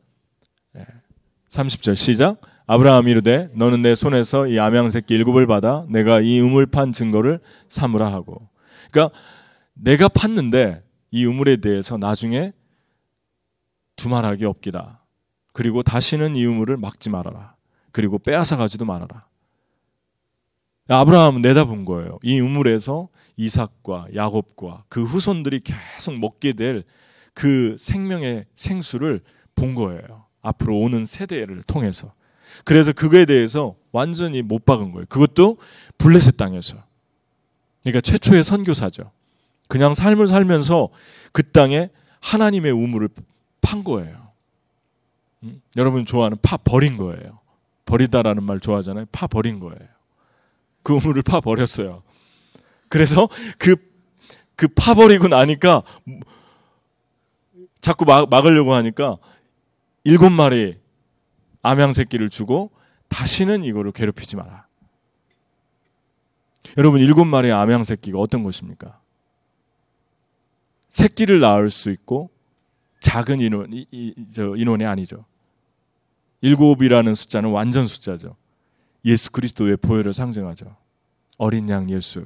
30절 1.50 1.96
시작. 1.96 2.40
아브라함이 2.66 3.10
이르되 3.10 3.50
너는 3.54 3.82
내 3.82 3.94
손에서 3.94 4.46
이 4.46 4.58
암양 4.58 4.90
새끼 4.90 5.14
일곱을 5.14 5.46
받아 5.46 5.86
내가 5.88 6.20
이 6.20 6.40
우물 6.40 6.66
판 6.66 6.92
증거를 6.92 7.40
삼으라 7.68 8.12
하고. 8.12 8.48
그러니까 8.90 9.16
내가 9.74 10.08
팠는데 10.08 10.82
이 11.10 11.24
우물에 11.24 11.56
대해서 11.56 11.96
나중에 11.96 12.52
두말하기 13.96 14.44
없기다. 14.44 15.04
그리고 15.52 15.82
다시는 15.82 16.36
이 16.36 16.44
우물을 16.44 16.76
막지 16.76 17.08
말아라. 17.08 17.54
그리고 17.92 18.18
빼앗아 18.18 18.56
가지도 18.56 18.84
말아라. 18.84 19.26
아브라함은 20.88 21.42
내다본 21.42 21.84
거예요. 21.84 22.18
이 22.22 22.40
우물에서 22.40 23.08
이삭과 23.36 24.08
야곱과 24.14 24.84
그 24.88 25.04
후손들이 25.04 25.60
계속 25.60 26.18
먹게 26.18 26.52
될 26.52 26.84
그 27.36 27.76
생명의 27.78 28.46
생수를 28.54 29.20
본 29.54 29.74
거예요. 29.74 30.24
앞으로 30.40 30.80
오는 30.80 31.04
세대를 31.04 31.64
통해서. 31.64 32.14
그래서 32.64 32.92
그거에 32.94 33.26
대해서 33.26 33.76
완전히 33.92 34.40
못 34.40 34.64
박은 34.64 34.90
거예요. 34.92 35.04
그것도 35.10 35.58
블레셋 35.98 36.38
땅에서. 36.38 36.82
그러니까 37.82 38.00
최초의 38.00 38.42
선교사죠. 38.42 39.10
그냥 39.68 39.94
삶을 39.94 40.28
살면서 40.28 40.88
그 41.32 41.42
땅에 41.50 41.90
하나님의 42.20 42.72
우물을 42.72 43.10
판 43.60 43.84
거예요. 43.84 44.28
음? 45.42 45.60
여러분 45.76 46.06
좋아하는 46.06 46.38
파 46.40 46.56
버린 46.56 46.96
거예요. 46.96 47.38
버리다라는 47.84 48.44
말 48.44 48.60
좋아하잖아요. 48.60 49.04
파 49.12 49.26
버린 49.26 49.60
거예요. 49.60 49.95
그 50.86 50.94
우물을 50.94 51.22
파 51.22 51.40
버렸어요. 51.40 52.04
그래서 52.88 53.28
그, 53.58 53.74
그 54.54 54.68
파버리고 54.68 55.26
나니까 55.26 55.82
자꾸 57.80 58.04
막, 58.04 58.30
막으려고 58.30 58.72
하니까 58.72 59.16
일곱 60.04 60.30
마리 60.30 60.78
암양 61.62 61.92
새끼를 61.92 62.30
주고 62.30 62.70
다시는 63.08 63.64
이거를 63.64 63.90
괴롭히지 63.90 64.36
마라. 64.36 64.68
여러분 66.78 67.00
일곱 67.00 67.24
마리의 67.24 67.52
암양 67.52 67.82
새끼가 67.82 68.20
어떤 68.20 68.44
것입니까? 68.44 69.00
새끼를 70.90 71.40
낳을 71.40 71.70
수 71.70 71.90
있고 71.90 72.30
작은 73.00 73.40
인원 73.40 73.72
이, 73.72 73.86
이, 73.90 74.14
저 74.32 74.54
인원이 74.54 74.84
아니죠. 74.84 75.24
일곱이라는 76.42 77.12
숫자는 77.16 77.50
완전 77.50 77.88
숫자죠. 77.88 78.36
예수 79.06 79.30
그리스도의 79.30 79.76
보혈을 79.78 80.12
상징하죠. 80.12 80.76
어린 81.38 81.68
양 81.68 81.88
예수. 81.90 82.24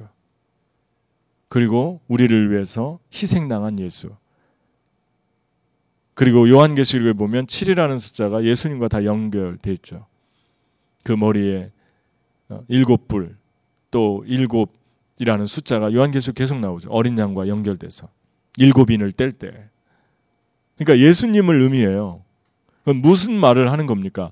그리고 1.47 2.01
우리를 2.07 2.51
위해서 2.51 2.99
희생당한 3.13 3.79
예수. 3.79 4.09
그리고 6.13 6.49
요한계시록에 6.49 7.13
보면 7.13 7.45
7이라는 7.45 7.99
숫자가 7.99 8.43
예수님과 8.43 8.87
다 8.87 9.05
연결돼 9.05 9.71
있죠. 9.73 10.07
그 11.03 11.13
머리에 11.13 11.71
어, 12.49 12.63
일곱 12.67 13.07
불, 13.07 13.37
또 13.91 14.23
일곱이라는 14.27 15.47
숫자가 15.47 15.93
요한계시록 15.93 16.35
계속 16.35 16.59
나오죠. 16.59 16.89
어린 16.89 17.17
양과 17.17 17.47
연결돼서 17.47 18.09
일곱인을 18.57 19.13
뗄 19.13 19.31
때. 19.31 19.69
그러니까 20.77 21.05
예수님을 21.05 21.61
의미해요. 21.61 22.23
그건 22.79 22.97
무슨 22.97 23.33
말을 23.33 23.71
하는 23.71 23.85
겁니까? 23.85 24.31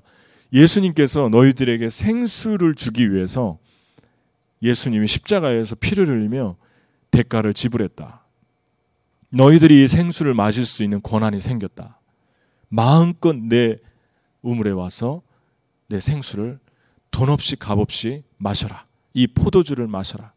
예수님께서 0.52 1.28
너희들에게 1.28 1.90
생수를 1.90 2.74
주기 2.74 3.12
위해서 3.12 3.58
예수님이 4.62 5.06
십자가에서 5.06 5.74
피를 5.76 6.08
흘리며 6.08 6.56
대가를 7.10 7.54
지불했다. 7.54 8.24
너희들이 9.30 9.84
이 9.84 9.88
생수를 9.88 10.34
마실 10.34 10.66
수 10.66 10.82
있는 10.82 11.00
권한이 11.02 11.40
생겼다. 11.40 12.00
마음껏 12.68 13.34
내 13.34 13.78
우물에 14.42 14.70
와서 14.70 15.22
내 15.88 16.00
생수를 16.00 16.58
돈 17.10 17.28
없이 17.28 17.56
값 17.56 17.78
없이 17.78 18.22
마셔라. 18.38 18.84
이 19.14 19.26
포도주를 19.26 19.86
마셔라. 19.86 20.32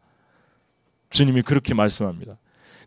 주님이 1.10 1.42
그렇게 1.42 1.74
말씀합니다. 1.74 2.38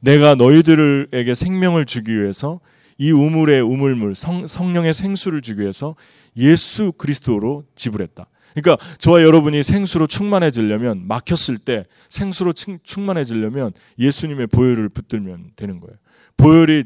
내가 0.01 0.35
너희들에게 0.35 1.33
생명을 1.33 1.85
주기 1.85 2.19
위해서 2.19 2.59
이 2.97 3.11
우물의 3.11 3.61
우물물 3.61 4.15
성, 4.15 4.47
성령의 4.47 4.93
생수를 4.93 5.41
주기 5.41 5.61
위해서 5.61 5.95
예수 6.35 6.91
그리스도로 6.93 7.63
지불했다. 7.75 8.27
그러니까 8.55 8.83
저와 8.97 9.21
여러분이 9.21 9.61
생수로 9.63 10.07
충만해지려면 10.07 11.07
막혔을 11.07 11.57
때 11.59 11.85
생수로 12.09 12.53
충만해지려면 12.53 13.71
예수님의 13.99 14.47
보혈을 14.47 14.89
붙들면 14.89 15.51
되는 15.55 15.79
거예요. 15.79 15.95
보혈이 16.37 16.85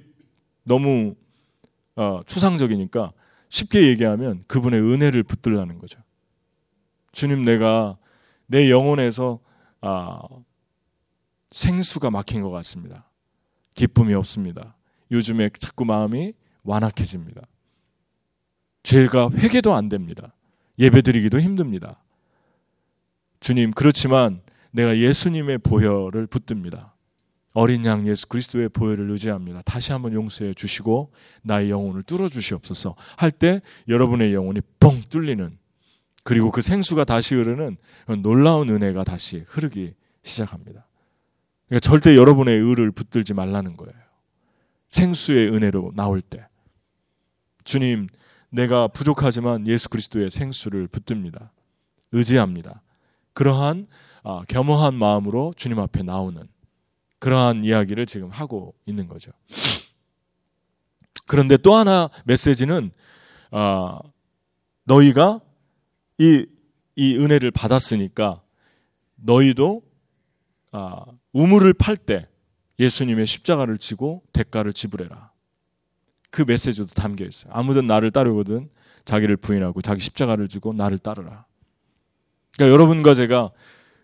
너무 0.63 1.15
어, 1.95 2.21
추상적이니까 2.25 3.13
쉽게 3.49 3.87
얘기하면 3.87 4.43
그분의 4.47 4.81
은혜를 4.81 5.23
붙들라는 5.23 5.79
거죠. 5.79 5.99
주님 7.11 7.43
내가 7.43 7.97
내 8.47 8.69
영혼에서 8.69 9.39
아, 9.81 10.21
생수가 11.51 12.11
막힌 12.11 12.41
것 12.41 12.49
같습니다. 12.51 13.09
기쁨이 13.75 14.13
없습니다. 14.13 14.75
요즘에 15.11 15.49
자꾸 15.59 15.85
마음이 15.85 16.33
완악해집니다. 16.63 17.41
죄가 18.83 19.29
회개도 19.31 19.73
안 19.73 19.89
됩니다. 19.89 20.33
예배드리기도 20.79 21.39
힘듭니다. 21.39 22.01
주님, 23.39 23.71
그렇지만 23.71 24.41
내가 24.71 24.97
예수님의 24.97 25.59
보혈을 25.59 26.27
붙듭니다. 26.27 26.95
어린 27.53 27.83
양 27.85 28.07
예수 28.07 28.27
그리스도의 28.27 28.69
보혈을 28.69 29.09
의지합니다. 29.11 29.61
다시 29.63 29.91
한번 29.91 30.13
용서해 30.13 30.53
주시고 30.53 31.11
나의 31.43 31.69
영혼을 31.69 32.01
뚫어 32.03 32.29
주시옵소서 32.29 32.95
할 33.17 33.31
때 33.31 33.61
여러분의 33.89 34.33
영혼이 34.33 34.61
뻥 34.79 35.01
뚫리는 35.09 35.57
그리고 36.23 36.51
그 36.51 36.61
생수가 36.61 37.03
다시 37.03 37.35
흐르는 37.35 37.75
놀라운 38.21 38.69
은혜가 38.69 39.03
다시 39.03 39.43
흐르기 39.47 39.93
시작합니다. 40.23 40.87
그러니까 41.67 41.79
절대 41.81 42.15
여러분의 42.15 42.57
의를 42.57 42.91
붙들지 42.91 43.33
말라는 43.33 43.75
거예요. 43.75 43.93
생수의 44.91 45.47
은혜로 45.53 45.93
나올 45.95 46.21
때 46.21 46.45
주님 47.63 48.07
내가 48.49 48.89
부족하지만 48.89 49.65
예수 49.65 49.87
그리스도의 49.87 50.29
생수를 50.29 50.87
붙듭니다. 50.87 51.53
의지합니다. 52.11 52.81
그러한 53.33 53.87
아, 54.23 54.43
겸허한 54.49 54.93
마음으로 54.93 55.53
주님 55.55 55.79
앞에 55.79 56.03
나오는 56.03 56.45
그러한 57.19 57.63
이야기를 57.63 58.05
지금 58.05 58.29
하고 58.29 58.75
있는 58.85 59.07
거죠. 59.07 59.31
그런데 61.25 61.55
또 61.55 61.75
하나 61.75 62.09
메시지는 62.25 62.91
아, 63.51 63.99
너희가 64.83 65.39
이, 66.17 66.45
이 66.97 67.15
은혜를 67.15 67.51
받았으니까 67.51 68.41
너희도 69.15 69.83
아, 70.73 71.05
우물을 71.31 71.73
팔 71.75 71.95
때 71.95 72.27
예수님의 72.79 73.27
십자가를 73.27 73.77
지고 73.77 74.23
대가를 74.33 74.73
지불해라. 74.73 75.31
그 76.29 76.43
메시지도 76.47 76.87
담겨 76.87 77.25
있어요. 77.25 77.51
아무든 77.53 77.87
나를 77.87 78.11
따르거든 78.11 78.69
자기를 79.05 79.37
부인하고 79.37 79.81
자기 79.81 80.01
십자가를 80.01 80.47
지고 80.47 80.73
나를 80.73 80.97
따르라. 80.97 81.45
그러니까 82.55 82.73
여러분과 82.73 83.13
제가 83.13 83.51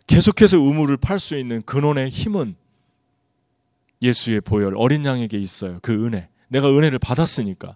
계속해서 0.08 0.60
우물을 0.60 0.98
팔수 0.98 1.38
있는 1.38 1.62
근원의 1.64 2.10
힘은 2.10 2.56
예수의 4.02 4.42
보혈 4.42 4.74
어린 4.76 5.06
양에게 5.06 5.38
있어요. 5.38 5.80
그 5.82 6.06
은혜. 6.06 6.30
내가 6.50 6.70
은혜를 6.70 7.00
받았으니까. 7.00 7.76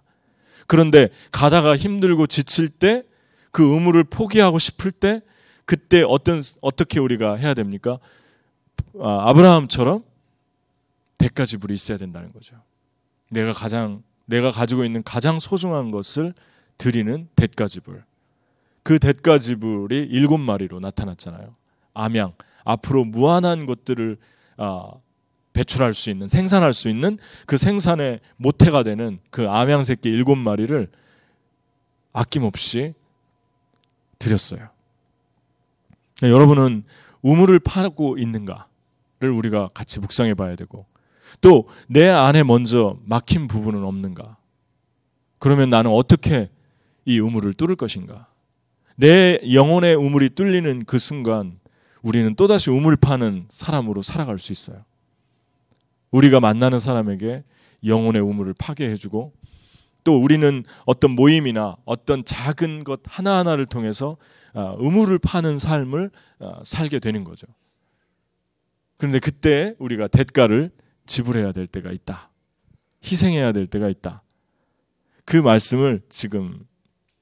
그런데 0.66 1.08
가다가 1.30 1.76
힘들고 1.76 2.26
지칠 2.26 2.68
때그 2.68 3.62
우물을 3.62 4.04
포기하고 4.04 4.58
싶을 4.58 4.92
때 4.92 5.20
그때 5.64 6.02
어떤 6.06 6.42
어떻게 6.60 7.00
우리가 7.00 7.36
해야 7.36 7.54
됩니까? 7.54 7.98
아, 8.98 9.28
아브라함처럼 9.30 10.04
대가 11.34 11.46
지불이 11.46 11.74
있어야 11.74 11.98
된다는 11.98 12.32
거죠. 12.32 12.56
내가 13.30 13.52
가장 13.52 14.02
내가 14.26 14.50
가지고 14.50 14.84
있는 14.84 15.02
가장 15.02 15.40
소중한 15.40 15.90
것을 15.90 16.34
드리는 16.78 17.28
대가지불. 17.36 18.04
그 18.82 18.98
대가지불이 18.98 20.08
일곱 20.10 20.38
마리로 20.38 20.80
나타났잖아요. 20.80 21.54
암양 21.94 22.34
앞으로 22.64 23.04
무한한 23.04 23.66
것들을 23.66 24.18
아, 24.56 24.90
배출할 25.52 25.94
수 25.94 26.10
있는 26.10 26.28
생산할 26.28 26.72
수 26.74 26.88
있는 26.88 27.18
그 27.46 27.58
생산의 27.58 28.20
모태가 28.36 28.82
되는 28.82 29.18
그 29.30 29.48
암양 29.48 29.84
새끼 29.84 30.08
일곱 30.08 30.36
마리를 30.36 30.90
아낌없이 32.12 32.94
드렸어요. 34.18 34.68
여러분은 36.22 36.84
우물을 37.22 37.58
파고 37.60 38.16
있는가를 38.18 39.30
우리가 39.30 39.68
같이 39.74 39.98
묵상해 39.98 40.34
봐야 40.34 40.56
되고 40.56 40.86
또 41.40 41.66
내 41.88 42.08
안에 42.08 42.42
먼저 42.42 42.96
막힌 43.04 43.48
부분은 43.48 43.84
없는가? 43.84 44.36
그러면 45.38 45.70
나는 45.70 45.90
어떻게 45.90 46.50
이 47.04 47.18
우물을 47.18 47.54
뚫을 47.54 47.76
것인가? 47.76 48.28
내 48.96 49.40
영혼의 49.52 49.96
우물이 49.96 50.30
뚫리는 50.30 50.84
그 50.84 50.98
순간 50.98 51.58
우리는 52.02 52.34
또다시 52.34 52.70
우물 52.70 52.96
파는 52.96 53.46
사람으로 53.48 54.02
살아갈 54.02 54.38
수 54.38 54.52
있어요. 54.52 54.84
우리가 56.10 56.40
만나는 56.40 56.78
사람에게 56.78 57.42
영혼의 57.84 58.22
우물을 58.22 58.54
파괴해주고 58.58 59.32
또 60.04 60.16
우리는 60.16 60.64
어떤 60.84 61.12
모임이나 61.12 61.76
어떤 61.84 62.24
작은 62.24 62.84
것 62.84 63.00
하나하나를 63.04 63.66
통해서 63.66 64.16
아, 64.52 64.74
우물을 64.78 65.18
파는 65.18 65.58
삶을 65.58 66.10
아, 66.40 66.60
살게 66.64 66.98
되는 66.98 67.24
거죠. 67.24 67.46
그런데 68.98 69.18
그때 69.18 69.74
우리가 69.78 70.08
대가를 70.08 70.70
지불해야 71.06 71.52
될 71.52 71.66
때가 71.66 71.90
있다. 71.92 72.30
희생해야 73.04 73.52
될 73.52 73.66
때가 73.66 73.88
있다. 73.88 74.22
그 75.24 75.36
말씀을 75.36 76.02
지금 76.08 76.64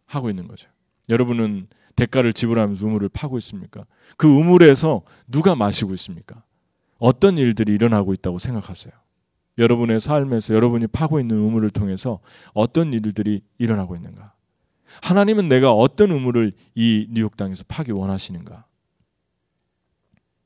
하고 0.07 0.31
있는 0.31 0.49
거죠. 0.49 0.69
여러분은 1.09 1.69
대가를 1.97 2.33
지불하면서 2.33 2.87
우물을 2.87 3.09
파고 3.11 3.39
있습니까? 3.39 3.85
그 4.17 4.27
우물에서 4.29 5.03
누가 5.27 5.55
마시고 5.55 5.95
있습니까? 5.95 6.43
어떤 6.99 7.39
일들이 7.39 7.73
일어나고 7.75 8.13
있다고 8.15 8.39
생각하세요? 8.39 8.93
여러분의 9.59 10.01
삶에서 10.01 10.55
여러분이 10.55 10.87
파고 10.89 11.21
있는 11.21 11.37
우물을 11.37 11.71
통해서 11.71 12.21
어떤 12.55 12.93
일들이 12.93 13.43
일어나고 13.59 13.97
있는가? 13.97 14.33
하나님은 15.03 15.49
내가 15.49 15.73
어떤 15.73 16.11
우물을 16.11 16.53
이 16.75 17.07
뉴욕 17.11 17.37
땅에서 17.37 17.65
파기 17.69 17.93
원하시는가? 17.93 18.67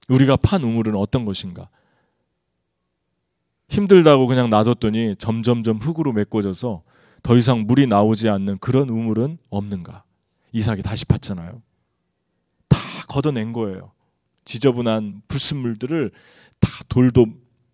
우리가 0.09 0.37
판 0.37 0.63
우물은 0.63 0.97
어떤 0.97 1.25
것인가? 1.25 1.69
힘들다고 3.69 4.27
그냥 4.27 4.51
놔뒀더니 4.51 5.17
점점점 5.17 5.79
흙으로 5.79 6.13
메꿔져서 6.13 6.83
더 7.23 7.37
이상 7.37 7.67
물이 7.67 7.87
나오지 7.87 8.29
않는 8.29 8.59
그런 8.59 8.89
우물은 8.89 9.39
없는가? 9.51 10.05
이삭이 10.53 10.83
다시 10.83 11.05
팠잖아요. 11.07 11.63
다 12.69 12.79
걷어낸 13.09 13.53
거예요. 13.53 13.93
지저분한 14.45 15.23
불순물들을 15.27 16.13
다 16.61 16.69
돌도 16.89 17.27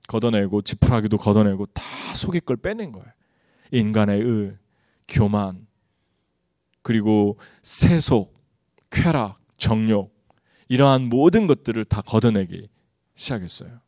걷어내고 0.07 0.63
지푸라기도 0.63 1.17
걷어내고 1.17 1.67
다 1.67 1.83
속에 2.15 2.41
걸 2.41 2.57
빼낸 2.57 2.93
거예요. 2.93 3.07
인간의 3.73 4.21
의, 4.21 4.57
교만, 5.09 5.67
그리고 6.83 7.39
세속, 7.63 8.39
쾌락, 8.91 9.41
정욕 9.57 10.15
이러한 10.69 11.09
모든 11.09 11.47
것들을 11.47 11.85
다 11.85 12.01
걷어내기 12.03 12.69
시작했어요. 13.15 13.81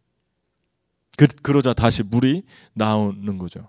그, 1.16 1.27
그러자 1.27 1.75
다시 1.75 2.03
물이 2.03 2.42
나오는 2.75 3.38
거죠. 3.38 3.68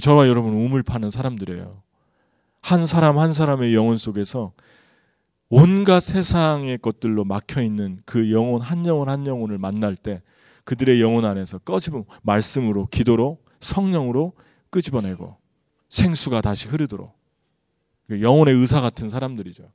저와 0.00 0.28
여러분은 0.28 0.56
우물 0.56 0.82
파는 0.82 1.10
사람들이에요. 1.10 1.82
한 2.60 2.86
사람 2.86 3.18
한 3.18 3.32
사람의 3.32 3.74
영혼 3.74 3.98
속에서 3.98 4.52
온갖 5.48 6.00
세상의 6.00 6.78
것들로 6.78 7.24
막혀 7.24 7.62
있는 7.62 8.00
그 8.06 8.32
영혼 8.32 8.60
한 8.62 8.86
영혼 8.86 9.08
한 9.08 9.26
영혼을 9.26 9.58
만날 9.58 9.96
때 9.96 10.22
그들의 10.64 11.00
영혼 11.00 11.24
안에서 11.26 11.58
꺼집어 11.58 12.04
말씀으로 12.22 12.86
기도로 12.86 13.38
성령으로 13.60 14.32
끄집어내고 14.70 15.36
생수가 15.90 16.40
다시 16.40 16.68
흐르도록 16.68 17.14
그 18.08 18.22
영혼의 18.22 18.54
의사 18.54 18.80
같은 18.80 19.08
사람들이죠. 19.08 19.70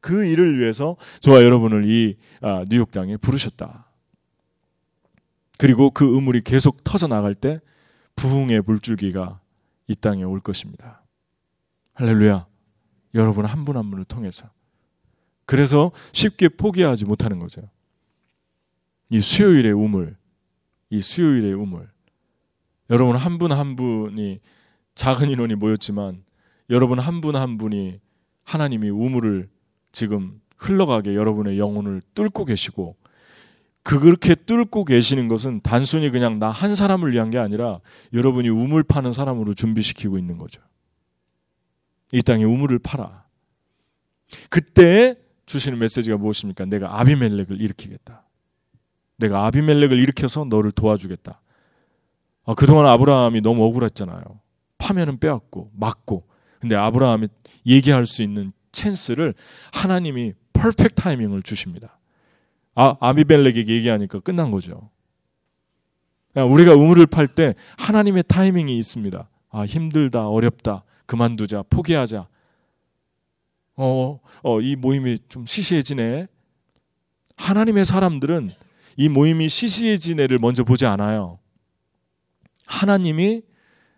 그 0.00 0.26
일을 0.26 0.58
위해서 0.58 0.96
저와 1.20 1.42
여러분을 1.42 1.86
이 1.86 2.16
아, 2.42 2.64
뉴욕 2.68 2.90
땅에 2.90 3.16
부르셨다. 3.16 3.86
그리고 5.64 5.90
그 5.90 6.04
우물이 6.04 6.42
계속 6.42 6.84
터져 6.84 7.06
나갈 7.06 7.34
때 7.34 7.58
부흥의 8.16 8.64
물줄기가 8.66 9.40
이 9.86 9.94
땅에 9.94 10.22
올 10.22 10.38
것입니다. 10.40 11.02
할렐루야. 11.94 12.46
여러분 13.14 13.46
한 13.46 13.64
분 13.64 13.78
한 13.78 13.90
분을 13.90 14.04
통해서. 14.04 14.50
그래서 15.46 15.90
쉽게 16.12 16.50
포기하지 16.50 17.06
못하는 17.06 17.38
거죠. 17.38 17.62
이 19.08 19.22
수요일의 19.22 19.72
우물, 19.72 20.18
이 20.90 21.00
수요일의 21.00 21.54
우물. 21.54 21.90
여러분 22.90 23.16
한 23.16 23.38
분한 23.38 23.58
한 23.58 23.74
분이 23.74 24.40
작은 24.94 25.30
인원이 25.30 25.54
모였지만 25.54 26.24
여러분 26.68 26.98
한 26.98 27.22
분한 27.22 27.40
한 27.40 27.56
분이 27.56 28.00
하나님이 28.42 28.90
우물을 28.90 29.48
지금 29.92 30.42
흘러가게 30.58 31.14
여러분의 31.14 31.58
영혼을 31.58 32.02
뚫고 32.14 32.44
계시고 32.44 32.96
그렇게 33.84 34.34
뚫고 34.34 34.84
계시는 34.86 35.28
것은 35.28 35.60
단순히 35.62 36.10
그냥 36.10 36.38
나 36.38 36.50
한 36.50 36.74
사람을 36.74 37.12
위한 37.12 37.30
게 37.30 37.38
아니라 37.38 37.80
여러분이 38.12 38.48
우물 38.48 38.82
파는 38.82 39.12
사람으로 39.12 39.54
준비시키고 39.54 40.18
있는 40.18 40.38
거죠. 40.38 40.60
이 42.10 42.22
땅에 42.22 42.44
우물을 42.44 42.78
팔아. 42.78 43.24
그때 44.48 45.16
주시는 45.46 45.78
메시지가 45.78 46.16
무엇입니까? 46.16 46.64
내가 46.64 46.98
아비멜렉을 47.00 47.60
일으키겠다. 47.60 48.24
내가 49.18 49.46
아비멜렉을 49.46 49.98
일으켜서 49.98 50.44
너를 50.44 50.72
도와주겠다. 50.72 51.40
아, 52.46 52.54
그동안 52.54 52.86
아브라함이 52.86 53.42
너무 53.42 53.64
억울했잖아요. 53.64 54.22
파면은 54.78 55.18
빼앗고 55.18 55.70
막고. 55.74 56.26
근데 56.60 56.74
아브라함이 56.74 57.28
얘기할 57.66 58.06
수 58.06 58.22
있는 58.22 58.52
찬스를 58.72 59.34
하나님이 59.72 60.32
퍼펙트 60.54 60.94
타이밍을 60.94 61.42
주십니다. 61.42 61.98
아, 62.74 62.96
아비멜렉에게 63.00 63.72
얘기하니까 63.74 64.20
끝난 64.20 64.50
거죠. 64.50 64.90
우리가 66.34 66.74
우물을 66.74 67.06
팔때 67.06 67.54
하나님의 67.78 68.24
타이밍이 68.26 68.76
있습니다. 68.78 69.28
아, 69.50 69.64
힘들다, 69.64 70.28
어렵다, 70.28 70.82
그만두자, 71.06 71.62
포기하자. 71.70 72.26
어, 73.76 74.20
어, 74.42 74.60
이 74.60 74.76
모임이 74.76 75.18
좀 75.28 75.46
시시해지네. 75.46 76.26
하나님의 77.36 77.84
사람들은 77.84 78.50
이 78.96 79.08
모임이 79.08 79.48
시시해지네를 79.48 80.38
먼저 80.38 80.64
보지 80.64 80.86
않아요. 80.86 81.38
하나님이 82.66 83.42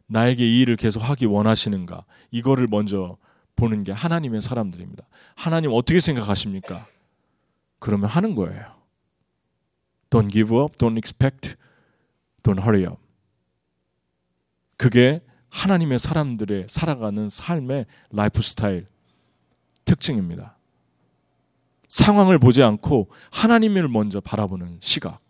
나에게 0.07 0.45
이 0.45 0.61
일을 0.61 0.77
계속 0.77 1.01
하기 1.01 1.27
원하시는가? 1.27 2.05
이거를 2.31 2.67
먼저 2.67 3.17
보는 3.57 3.85
게 3.85 3.93
하나님의 3.93 4.43
사람들입니다. 4.43 5.07
하나님 5.35 5.73
어떻게 5.73 6.01
생각하십니까? 6.01 6.87
그러면 7.79 8.09
하는 8.09 8.35
거예요. 8.35 8.65
Don't 10.11 10.31
give 10.31 10.57
up, 10.57 10.79
don't 10.79 10.97
expect, 10.97 11.55
don't 12.43 12.61
hurry 12.61 12.85
up. 12.85 12.99
그게 14.77 15.21
하나님의 15.51 15.99
사람들의 15.99 16.67
살아가는 16.69 17.29
삶의 17.29 17.87
라이프 18.11 18.43
스타일 18.43 18.87
특징입니다. 19.85 20.57
상황을 21.89 22.39
보지 22.39 22.63
않고 22.63 23.09
하나님을 23.31 23.89
먼저 23.89 24.21
바라보는 24.21 24.79
시각. 24.81 25.21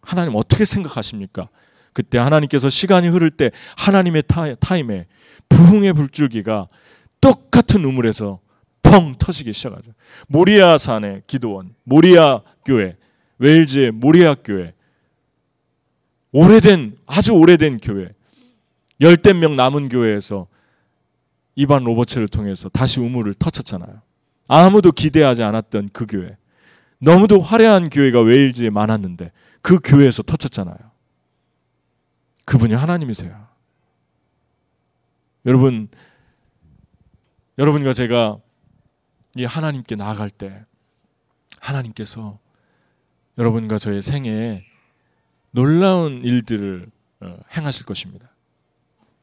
하나님 0.00 0.36
어떻게 0.36 0.64
생각하십니까? 0.64 1.48
그때 1.92 2.18
하나님께서 2.18 2.70
시간이 2.70 3.08
흐를 3.08 3.30
때 3.30 3.50
하나님의 3.76 4.22
타임에 4.60 5.06
부흥의 5.48 5.92
불줄기가 5.92 6.68
똑같은 7.20 7.84
우물에서 7.84 8.40
펑 8.90 9.14
터지기 9.18 9.52
시작하죠. 9.52 9.92
모리아 10.28 10.78
산의 10.78 11.22
기도원, 11.26 11.74
모리아 11.84 12.42
교회, 12.64 12.96
웨일즈의 13.38 13.92
모리아 13.92 14.34
교회, 14.34 14.74
오래된 16.32 16.96
아주 17.06 17.32
오래된 17.32 17.78
교회, 17.78 18.10
열댓 19.00 19.34
명 19.34 19.56
남은 19.56 19.88
교회에서 19.88 20.46
이반 21.54 21.84
로버츠를 21.84 22.28
통해서 22.28 22.68
다시 22.68 23.00
우물을 23.00 23.34
터쳤잖아요. 23.34 24.00
아무도 24.48 24.92
기대하지 24.92 25.42
않았던 25.42 25.90
그 25.92 26.06
교회. 26.06 26.36
너무도 27.00 27.40
화려한 27.40 27.90
교회가 27.90 28.22
웨일즈에 28.22 28.70
많았는데 28.70 29.30
그 29.60 29.78
교회에서 29.82 30.22
터쳤잖아요. 30.22 30.76
그분이 32.44 32.74
하나님이세요. 32.74 33.46
여러분, 35.46 35.88
여러분과 37.58 37.92
제가 37.92 38.38
이 39.36 39.44
하나님께 39.44 39.96
나아갈 39.96 40.30
때 40.30 40.64
하나님께서 41.60 42.38
여러분과 43.36 43.78
저의 43.78 44.02
생애에 44.02 44.64
놀라운 45.50 46.24
일들을 46.24 46.90
어, 47.20 47.38
행하실 47.56 47.86
것입니다. 47.86 48.30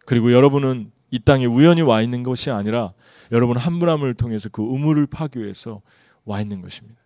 그리고 0.06 0.32
여러분은 0.32 0.92
이 1.12 1.20
땅에 1.20 1.46
우연히 1.46 1.82
와 1.82 2.02
있는 2.02 2.24
것이 2.24 2.52
아니라 2.52 2.94
여러분 3.32 3.58
한 3.58 3.72
분 3.72 3.86
한 3.86 4.00
분을 4.00 4.14
통해서 4.14 4.50
그 4.50 4.62
우물을 4.62 5.08
파기 5.08 5.40
위해서 5.40 5.82
와 6.26 6.42
있는 6.42 6.62
것입니다. 6.62 7.00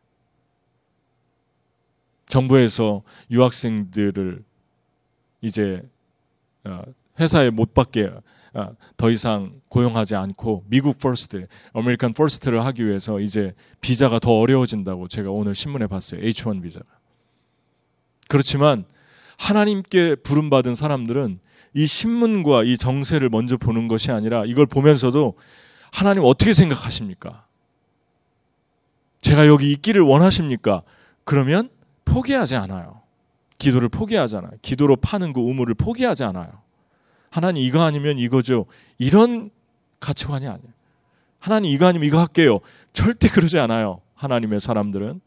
정부에서 2.28 3.04
유학생들을 3.32 4.44
이제 5.42 5.82
어, 6.64 6.84
회사에 7.20 7.50
못 7.50 7.74
받게 7.74 8.06
어, 8.06 8.22
더 8.98 9.10
이상 9.10 9.62
고용하지 9.70 10.16
않고 10.16 10.66
미국 10.68 10.98
first, 10.98 11.48
American 11.74 12.14
first를 12.14 12.66
하기 12.66 12.86
위해서 12.86 13.20
이제 13.20 13.54
비자가 13.82 14.20
더 14.20 14.38
어려워진다고 14.40 15.08
제가 15.08 15.32
오늘 15.32 15.56
신문에 15.56 15.88
봤어요. 15.88 16.22
H1 16.22 16.62
비자가. 16.62 16.86
그렇지만 18.28 18.86
하나님께 19.38 20.16
부름받은 20.16 20.76
사람들은 20.76 21.40
이 21.74 21.86
신문과 21.86 22.64
이 22.64 22.78
정세를 22.78 23.30
먼저 23.30 23.58
보는 23.58 23.88
것이 23.88 24.12
아니라 24.12 24.46
이걸 24.46 24.66
보면서도 24.66 25.36
하나님 25.92 26.24
어떻게 26.24 26.54
생각하십니까? 26.54 27.46
제가 29.22 29.48
여기 29.48 29.72
있기를 29.72 30.02
원하십니까? 30.02 30.84
그러면 31.24 31.70
포기하지 32.06 32.56
않아요. 32.56 33.02
기도를 33.58 33.90
포기하잖아요. 33.90 34.52
기도로 34.62 34.96
파는 34.96 35.34
그 35.34 35.42
우물을 35.42 35.76
포기하지 35.76 36.24
않아요. 36.24 36.50
하나님 37.30 37.64
이거 37.64 37.82
아니면 37.84 38.18
이거죠. 38.18 38.66
이런 38.98 39.50
가치관이 40.00 40.48
아니에요. 40.48 40.74
하나님 41.40 41.72
이거 41.72 41.86
아니면 41.88 42.08
이거 42.08 42.20
할게요. 42.20 42.60
절대 42.94 43.28
그러지 43.30 43.60
않아요. 43.60 44.02
하나님의 44.16 44.60
사람들은. 44.60 45.22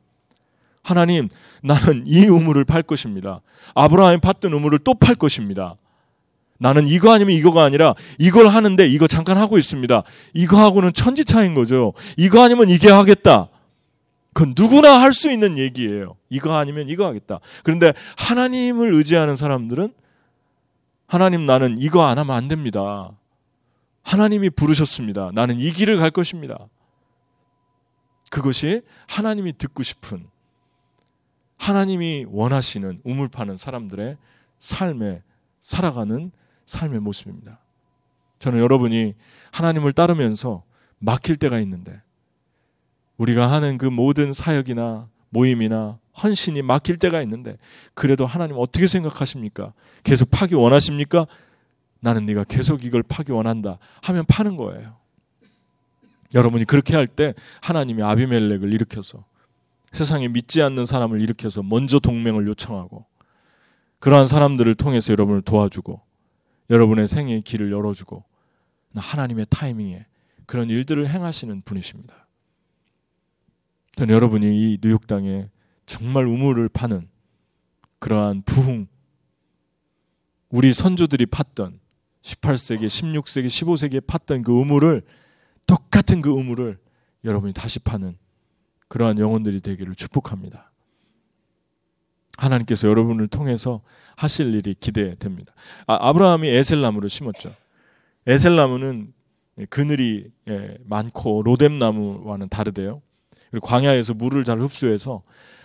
하나님 0.83 1.29
나는 1.63 2.05
이 2.07 2.27
우물을 2.27 2.65
팔 2.65 2.83
것입니다. 2.83 3.41
아브라함이 3.75 4.19
팠던 4.19 4.53
우물을 4.53 4.81
또 4.81 4.95
팔 4.95 5.15
것입니다. 5.15 5.77
나는 6.59 6.87
이거 6.87 7.13
아니면 7.13 7.35
이거가 7.37 7.65
아니라 7.65 7.95
이걸 8.19 8.49
하는데 8.49 8.87
이거 8.87 9.07
잠깐 9.07 9.37
하고 9.37 9.59
있습니다. 9.59 10.03
이거하고는 10.35 10.93
천지차인 10.93 11.55
거죠. 11.55 11.93
이거 12.17 12.43
아니면 12.43 12.69
이게 12.71 12.91
하겠다. 12.91 13.49
그건 14.33 14.55
누구나 14.57 15.01
할 15.01 15.13
수 15.13 15.31
있는 15.31 15.59
얘기예요. 15.59 16.17
이거 16.31 16.57
아니면 16.57 16.89
이거 16.89 17.07
하겠다. 17.07 17.41
그런데 17.65 17.93
하나님을 18.17 18.93
의지하는 18.95 19.37
사람들은 19.37 19.93
하나님 21.13 21.45
나는 21.45 21.79
이거 21.79 22.07
안 22.07 22.17
하면 22.17 22.35
안 22.35 22.49
됩니다. 22.49 23.11
하나님이 24.03 24.49
부르셨습니다. 24.49 25.31
나는 25.35 25.59
이 25.59 25.71
길을 25.71 25.99
갈 25.99 26.11
것입니다. 26.11 26.57
그것이 28.31 28.81
하나님이 29.09 29.59
듣고 29.59 29.83
싶은 29.83 30.27
하나님이 31.59 32.25
원하시는 32.31 33.03
우물 33.05 33.29
파는 33.29 33.59
사람들의 33.59 34.17
삶에 34.59 35.23
살아가는 35.61 36.33
삶의 36.65 37.01
모습입니다. 37.01 37.61
저는 38.39 38.59
여러분이 38.61 39.13
하나님을 39.53 39.93
따르면서 39.93 40.65
막힐 40.99 41.37
때가 41.37 41.61
있는데 41.61 42.01
우리가 43.19 43.53
하는 43.53 43.77
그 43.77 43.85
모든 43.85 44.33
사역이나 44.33 45.11
모임이나 45.29 45.99
헌신이 46.21 46.63
막힐 46.63 46.99
때가 46.99 47.23
있는데 47.23 47.57
그래도 47.95 48.27
하나님 48.27 48.57
어떻게 48.59 48.87
생각하십니까? 48.87 49.73
계속 50.03 50.31
파기 50.31 50.55
원하십니까? 50.55 51.27
나는 52.01 52.27
네가 52.27 52.45
계속 52.45 52.85
이걸 52.85 53.03
파기 53.03 53.33
원한다 53.33 53.79
하면 54.03 54.25
파는 54.27 54.57
거예요. 54.57 54.97
여러분이 56.35 56.65
그렇게 56.65 56.97
할 56.97 57.07
때 57.07 57.35
하나님이 57.61 58.03
아비멜렉을 58.03 58.73
일으켜서 58.73 59.25
세상에 59.93 60.29
믿지 60.29 60.63
않는 60.63 60.87
사람을 60.87 61.21
일으켜서 61.21 61.63
먼저 61.63 61.99
동맹을 61.99 62.47
요청하고 62.49 63.05
그러한 63.99 64.27
사람들을 64.27 64.75
통해서 64.75 65.13
여러분을 65.13 65.43
도와주고 65.43 66.01
여러분의 66.71 67.07
생의 67.09 67.43
길을 67.43 67.71
열어주고 67.71 68.25
하나님의 68.95 69.47
타이밍에 69.51 70.07
그런 70.47 70.69
일들을 70.69 71.09
행하시는 71.09 71.63
분이십니다. 71.63 72.27
저는 73.93 74.15
여러분이 74.15 74.47
이 74.47 74.79
뉴욕 74.81 75.07
땅에 75.07 75.49
정말 75.93 76.27
우물을 76.27 76.71
파는 76.71 77.07
그러한 77.99 78.45
부흥, 78.47 78.87
우리 80.49 80.73
선조들이 80.73 81.27
팠던 81.27 81.81
18세기, 82.23 82.87
16세기, 82.87 83.47
15세기에 83.47 84.07
팠던 84.07 84.43
그 84.43 84.53
우물을 84.53 85.03
똑같은 85.67 86.23
그 86.23 86.31
우물을 86.31 86.79
여러분이 87.25 87.53
다시 87.53 87.79
파는 87.79 88.17
그러한 88.89 89.19
영혼들이 89.19 89.61
되기를 89.61 89.95
축복합니다. 89.95 90.73
하나님께서 92.39 92.89
여러분을 92.89 93.29
통해서 93.29 93.83
하실 94.17 94.55
일이 94.55 94.75
기대됩니다. 94.75 95.53
아, 95.87 96.11
브라함이 96.15 96.49
에셀나무를 96.49 97.11
심었죠. 97.11 97.55
에셀나무는 98.27 99.13
그늘이 99.69 100.31
예, 100.49 100.79
많고 100.85 101.43
로뎀나무와는 101.43 102.49
다르대요. 102.49 103.03
그리고 103.51 103.67
광야에서 103.67 104.15
물을 104.15 104.43
잘 104.45 104.59
흡수해서 104.59 105.23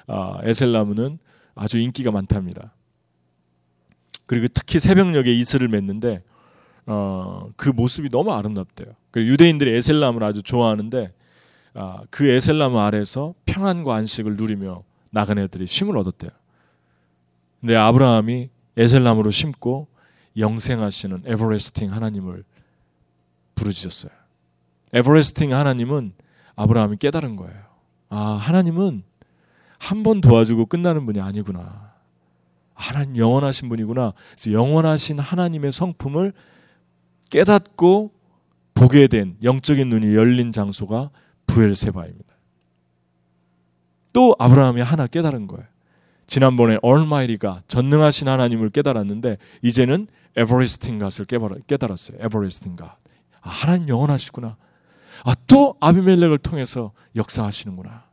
아, 0.07 0.39
에셀나무는 0.43 1.19
아주 1.55 1.77
인기가 1.79 2.11
많답니다. 2.11 2.73
그리고 4.25 4.47
특히 4.53 4.79
새벽녘에 4.79 5.31
이슬을 5.33 5.67
맺는데 5.67 6.23
어, 6.85 7.49
그 7.55 7.69
모습이 7.69 8.09
너무 8.09 8.31
아름답대요. 8.33 8.87
유대인들이 9.15 9.75
에셀나무를 9.75 10.25
아주 10.27 10.43
좋아하는데 10.43 11.13
아, 11.73 12.01
그 12.09 12.27
에셀나무 12.27 12.79
아래서 12.79 13.33
평안과 13.45 13.95
안식을 13.95 14.35
누리며 14.35 14.83
나간 15.09 15.37
애들이 15.37 15.67
쉼을 15.67 15.97
얻었대요. 15.97 16.31
근데 17.59 17.75
아브라함이 17.75 18.49
에셀나무로 18.77 19.31
심고 19.31 19.87
영생하시는 20.37 21.23
에버레스팅 21.25 21.91
하나님을 21.91 22.43
부르짖었어요. 23.55 24.11
에버레스팅 24.93 25.53
하나님은 25.53 26.13
아브라함이 26.55 26.97
깨달은 26.97 27.35
거예요. 27.35 27.59
아, 28.09 28.17
하나님은 28.39 29.03
한 29.79 30.03
번 30.03 30.21
도와주고 30.21 30.65
끝나는 30.67 31.05
분이 31.05 31.19
아니구나. 31.21 31.93
하나님 32.73 33.17
영원하신 33.17 33.69
분이구나. 33.69 34.13
그래서 34.31 34.51
영원하신 34.51 35.19
하나님의 35.19 35.71
성품을 35.71 36.33
깨닫고 37.29 38.11
보게 38.73 39.07
된 39.07 39.35
영적인 39.43 39.89
눈이 39.89 40.15
열린 40.15 40.51
장소가 40.51 41.09
부엘세바입니다. 41.47 42.25
또 44.13 44.35
아브라함이 44.39 44.81
하나 44.81 45.07
깨달은 45.07 45.47
거예요. 45.47 45.65
지난번에 46.27 46.77
얼마이리가 46.81 47.63
전능하신 47.67 48.27
하나님을 48.27 48.69
깨달았는데 48.69 49.37
이제는 49.63 50.07
에버레스팅 50.35 50.99
갓을 50.99 51.25
깨달았어요. 51.67 52.17
에버레스팅 52.21 52.75
갓. 52.75 52.97
아, 53.41 53.49
하나님 53.49 53.87
영원하시구나. 53.89 54.57
아, 55.23 55.35
또 55.47 55.75
아비멜렉을 55.79 56.37
통해서 56.39 56.91
역사하시는구나. 57.15 58.05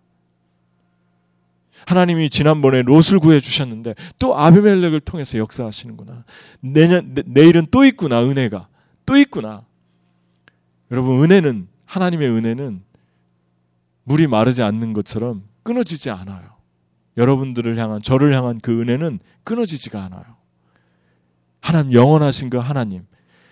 하나님이 1.87 2.31
지난번에 2.31 2.83
롯을 2.83 3.19
구해 3.21 3.41
주셨는데 3.41 3.95
또 4.19 4.39
아비멜렉을 4.39 5.01
통해서 5.01 5.39
역사하시는구나. 5.39 6.25
내년 6.61 7.15
내일은 7.27 7.67
또 7.71 7.85
있구나 7.85 8.23
은혜가 8.23 8.69
또 9.07 9.17
있구나. 9.17 9.65
여러분 10.91 11.23
은혜는 11.23 11.69
하나님의 11.85 12.31
은혜는 12.31 12.83
물이 14.05 14.27
마르지 14.27 14.63
않는 14.63 14.93
것처럼 14.93 15.45
끊어지지 15.63 16.11
않아요. 16.11 16.55
여러분들을 17.17 17.77
향한 17.79 18.03
저를 18.03 18.35
향한 18.35 18.61
그 18.61 18.81
은혜는 18.81 19.21
끊어지지가 19.45 20.03
않아요. 20.05 20.25
하나님 21.61 21.93
영원하신 21.93 22.51
그 22.51 22.59
하나님. 22.59 23.07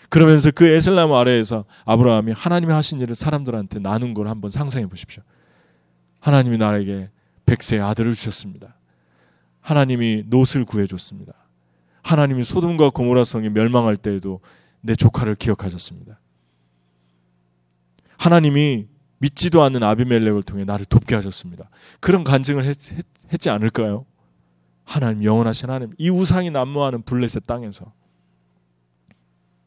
그러면서 0.08 0.50
그 0.50 0.66
에셀나무 0.66 1.16
아래에서 1.16 1.64
아브라함이 1.86 2.32
하나님이 2.32 2.72
하신 2.72 3.00
일을 3.00 3.14
사람들한테 3.14 3.78
나눈 3.78 4.12
걸 4.12 4.28
한번 4.28 4.50
상상해 4.50 4.86
보십시오. 4.86 5.22
하나님이 6.20 6.58
나에게 6.58 7.08
백세의 7.52 7.82
아들을 7.82 8.14
주셨습니다. 8.14 8.76
하나님이 9.60 10.24
롯을 10.30 10.64
구해 10.64 10.86
줬습니다. 10.86 11.34
하나님이 12.02 12.44
소돔과 12.44 12.90
고모라 12.90 13.24
성이 13.24 13.50
멸망할 13.50 13.96
때에도 13.96 14.40
내 14.80 14.94
조카를 14.94 15.34
기억하셨습니다. 15.36 16.18
하나님이 18.16 18.86
믿지도 19.18 19.62
않는 19.62 19.82
아비멜렉을 19.82 20.42
통해 20.42 20.64
나를 20.64 20.86
돕게 20.86 21.14
하셨습니다. 21.14 21.68
그런 22.00 22.24
간증을 22.24 22.64
했, 22.64 22.76
했 22.92 23.38
지 23.38 23.50
않을까요? 23.50 24.04
하나님 24.84 25.24
영원하신 25.24 25.70
하나님 25.70 25.94
이 25.96 26.10
우상이 26.10 26.50
난무하는 26.50 27.02
블레셋 27.02 27.46
땅에서 27.46 27.92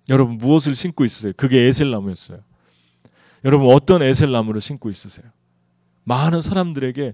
여러분 0.10 0.38
무엇을 0.38 0.76
신고 0.76 1.06
있으세요? 1.06 1.34
그게 1.38 1.62
에셀나무였어요. 1.62 2.40
여러분 3.44 3.74
어떤 3.74 4.02
에셀나무를 4.04 4.60
신고 4.62 4.90
있으세요? 4.90 5.26
많은 6.04 6.42
사람들에게 6.42 7.14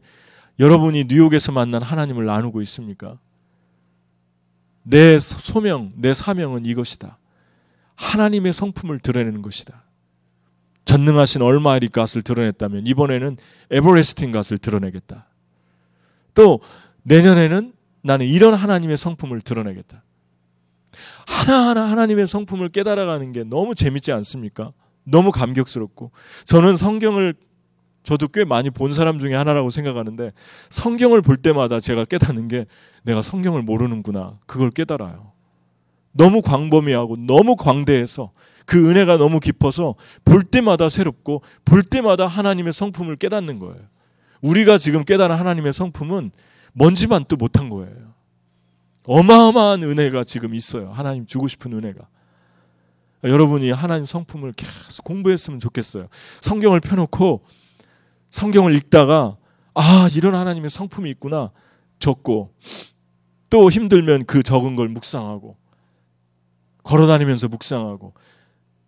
여러분이 0.62 1.06
뉴욕에서 1.06 1.52
만난 1.52 1.82
하나님을 1.82 2.26
나누고 2.26 2.62
있습니까? 2.62 3.18
내 4.84 5.20
소명, 5.20 5.92
내 5.96 6.14
사명은 6.14 6.66
이것이다. 6.66 7.18
하나님의 7.96 8.54
성품을 8.54 9.00
드러내는 9.00 9.42
것이다. 9.42 9.84
전능하신 10.86 11.42
얼마리 11.42 11.90
갓을 11.90 12.22
드러냈다면 12.22 12.86
이번에는 12.86 13.38
에버레스팅 13.72 14.32
갓을 14.32 14.60
드러내겠다. 14.60 15.28
또 16.36 16.60
내년에는 17.04 17.74
나는 18.04 18.26
이런 18.28 18.54
하나님의 18.54 18.98
성품을 18.98 19.42
드러내겠다. 19.42 20.04
하나하나 21.26 21.90
하나님의 21.90 22.28
성품을 22.28 22.70
깨달아가는 22.70 23.32
게 23.32 23.44
너무 23.44 23.74
재밌지 23.74 24.12
않습니까? 24.12 24.74
너무 25.06 25.32
감격스럽고 25.32 26.12
저는 26.46 26.78
성경을 26.78 27.34
저도 28.04 28.28
꽤 28.30 28.46
많이 28.46 28.70
본 28.70 28.94
사람 28.94 29.20
중에 29.20 29.36
하나라고 29.36 29.70
생각하는데 29.70 30.32
성경을 30.70 31.22
볼 31.22 31.38
때마다 31.38 31.80
제가 31.80 32.06
깨닫는 32.06 32.48
게 32.48 32.66
내가 33.04 33.22
성경을 33.22 33.62
모르는구나 33.62 34.40
그걸 34.46 34.72
깨달아요. 34.72 35.32
너무 36.14 36.42
광범위하고 36.42 37.18
너무 37.18 37.56
광대해서 37.56 38.32
그 38.66 38.90
은혜가 38.90 39.18
너무 39.18 39.40
깊어서 39.40 39.96
볼 40.26 40.44
때마다 40.44 40.90
새롭고 40.90 41.42
볼 41.64 41.84
때마다 41.84 42.28
하나님의 42.28 42.74
성품을 42.74 43.16
깨닫는 43.18 43.60
거예요. 43.60 43.82
우리가 44.42 44.78
지금 44.78 45.04
깨달은 45.04 45.36
하나님의 45.36 45.74
성품은 45.74 46.32
먼지만 46.74 47.26
또 47.28 47.36
못한 47.36 47.70
거예요. 47.70 48.14
어마어마한 49.06 49.84
은혜가 49.84 50.24
지금 50.24 50.54
있어요. 50.54 50.92
하나님 50.92 51.26
주고 51.26 51.48
싶은 51.48 51.74
은혜가. 51.74 52.08
여러분이 53.24 53.72
하나님 53.72 54.06
성품을 54.06 54.54
계속 54.54 55.04
공부했으면 55.06 55.60
좋겠어요. 55.60 56.08
성경을 56.42 56.80
펴놓고 56.80 57.44
성경을 58.32 58.76
읽다가 58.76 59.38
아 59.74 60.10
이런 60.16 60.36
하나님의 60.36 60.70
성품이 60.70 61.10
있구나 61.12 61.52
적고 62.00 62.54
또 63.50 63.70
힘들면 63.70 64.26
그 64.26 64.42
적은 64.42 64.76
걸 64.76 64.90
묵상하고 64.90 65.58
걸어 66.84 67.08
다니면서 67.08 67.48
묵상하고 67.48 68.14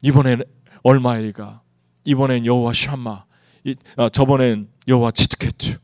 이번엔 0.02 0.44
얼마이가 0.82 1.62
이번엔 2.06 2.46
여호와 2.46 2.74
샴마 2.74 3.26
이, 3.66 3.76
아, 3.98 4.10
저번엔 4.10 4.70
여호와 4.88 5.12
치트케투 5.12 5.78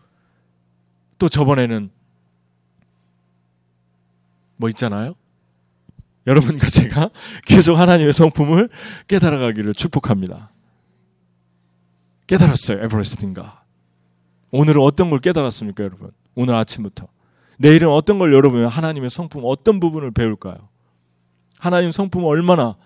또 1.17 1.29
저번에는 1.29 1.91
뭐 4.55 4.69
있잖아요. 4.69 5.15
여러분과 6.27 6.67
제가 6.67 7.09
계속 7.45 7.75
하나님의 7.75 8.13
성품을 8.13 8.69
깨달아가기를 9.07 9.73
축복합니다. 9.73 10.51
깨달았어요, 12.29 12.83
에버레스틴가. 12.83 13.63
오늘은 14.51 14.81
어떤 14.83 15.09
걸 15.09 15.17
깨달았습니까, 15.17 15.83
여러분? 15.83 16.11
오늘 16.35 16.53
아침부터. 16.53 17.07
내일은 17.57 17.89
어떤 17.89 18.19
걸 18.19 18.33
여러분 18.33 18.65
하나님의 18.65 19.09
성품 19.09 19.41
어떤 19.45 19.79
부분을 19.79 20.11
배울까요? 20.11 20.69
하나님 21.57 21.91
성품 21.91 22.23
얼마나 22.25 22.77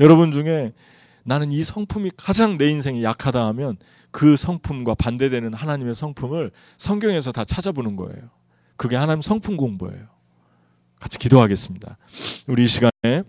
여러분 0.00 0.32
중에 0.32 0.72
나는 1.24 1.52
이 1.52 1.62
성품이 1.62 2.10
가장 2.16 2.58
내 2.58 2.68
인생에 2.70 3.04
약하다 3.04 3.46
하면 3.46 3.76
그 4.10 4.36
성품과 4.36 4.96
반대되는 4.96 5.54
하나님의 5.54 5.94
성품을 5.94 6.50
성경에서 6.76 7.30
다 7.30 7.44
찾아보는 7.44 7.94
거예요. 7.94 8.30
그게 8.76 8.96
하나님 8.96 9.22
성품 9.22 9.56
공부예요. 9.56 10.08
같이 10.98 11.18
기도하겠습니다. 11.20 11.98
우리 12.48 12.64
이 12.64 12.66
시간에 12.66 13.22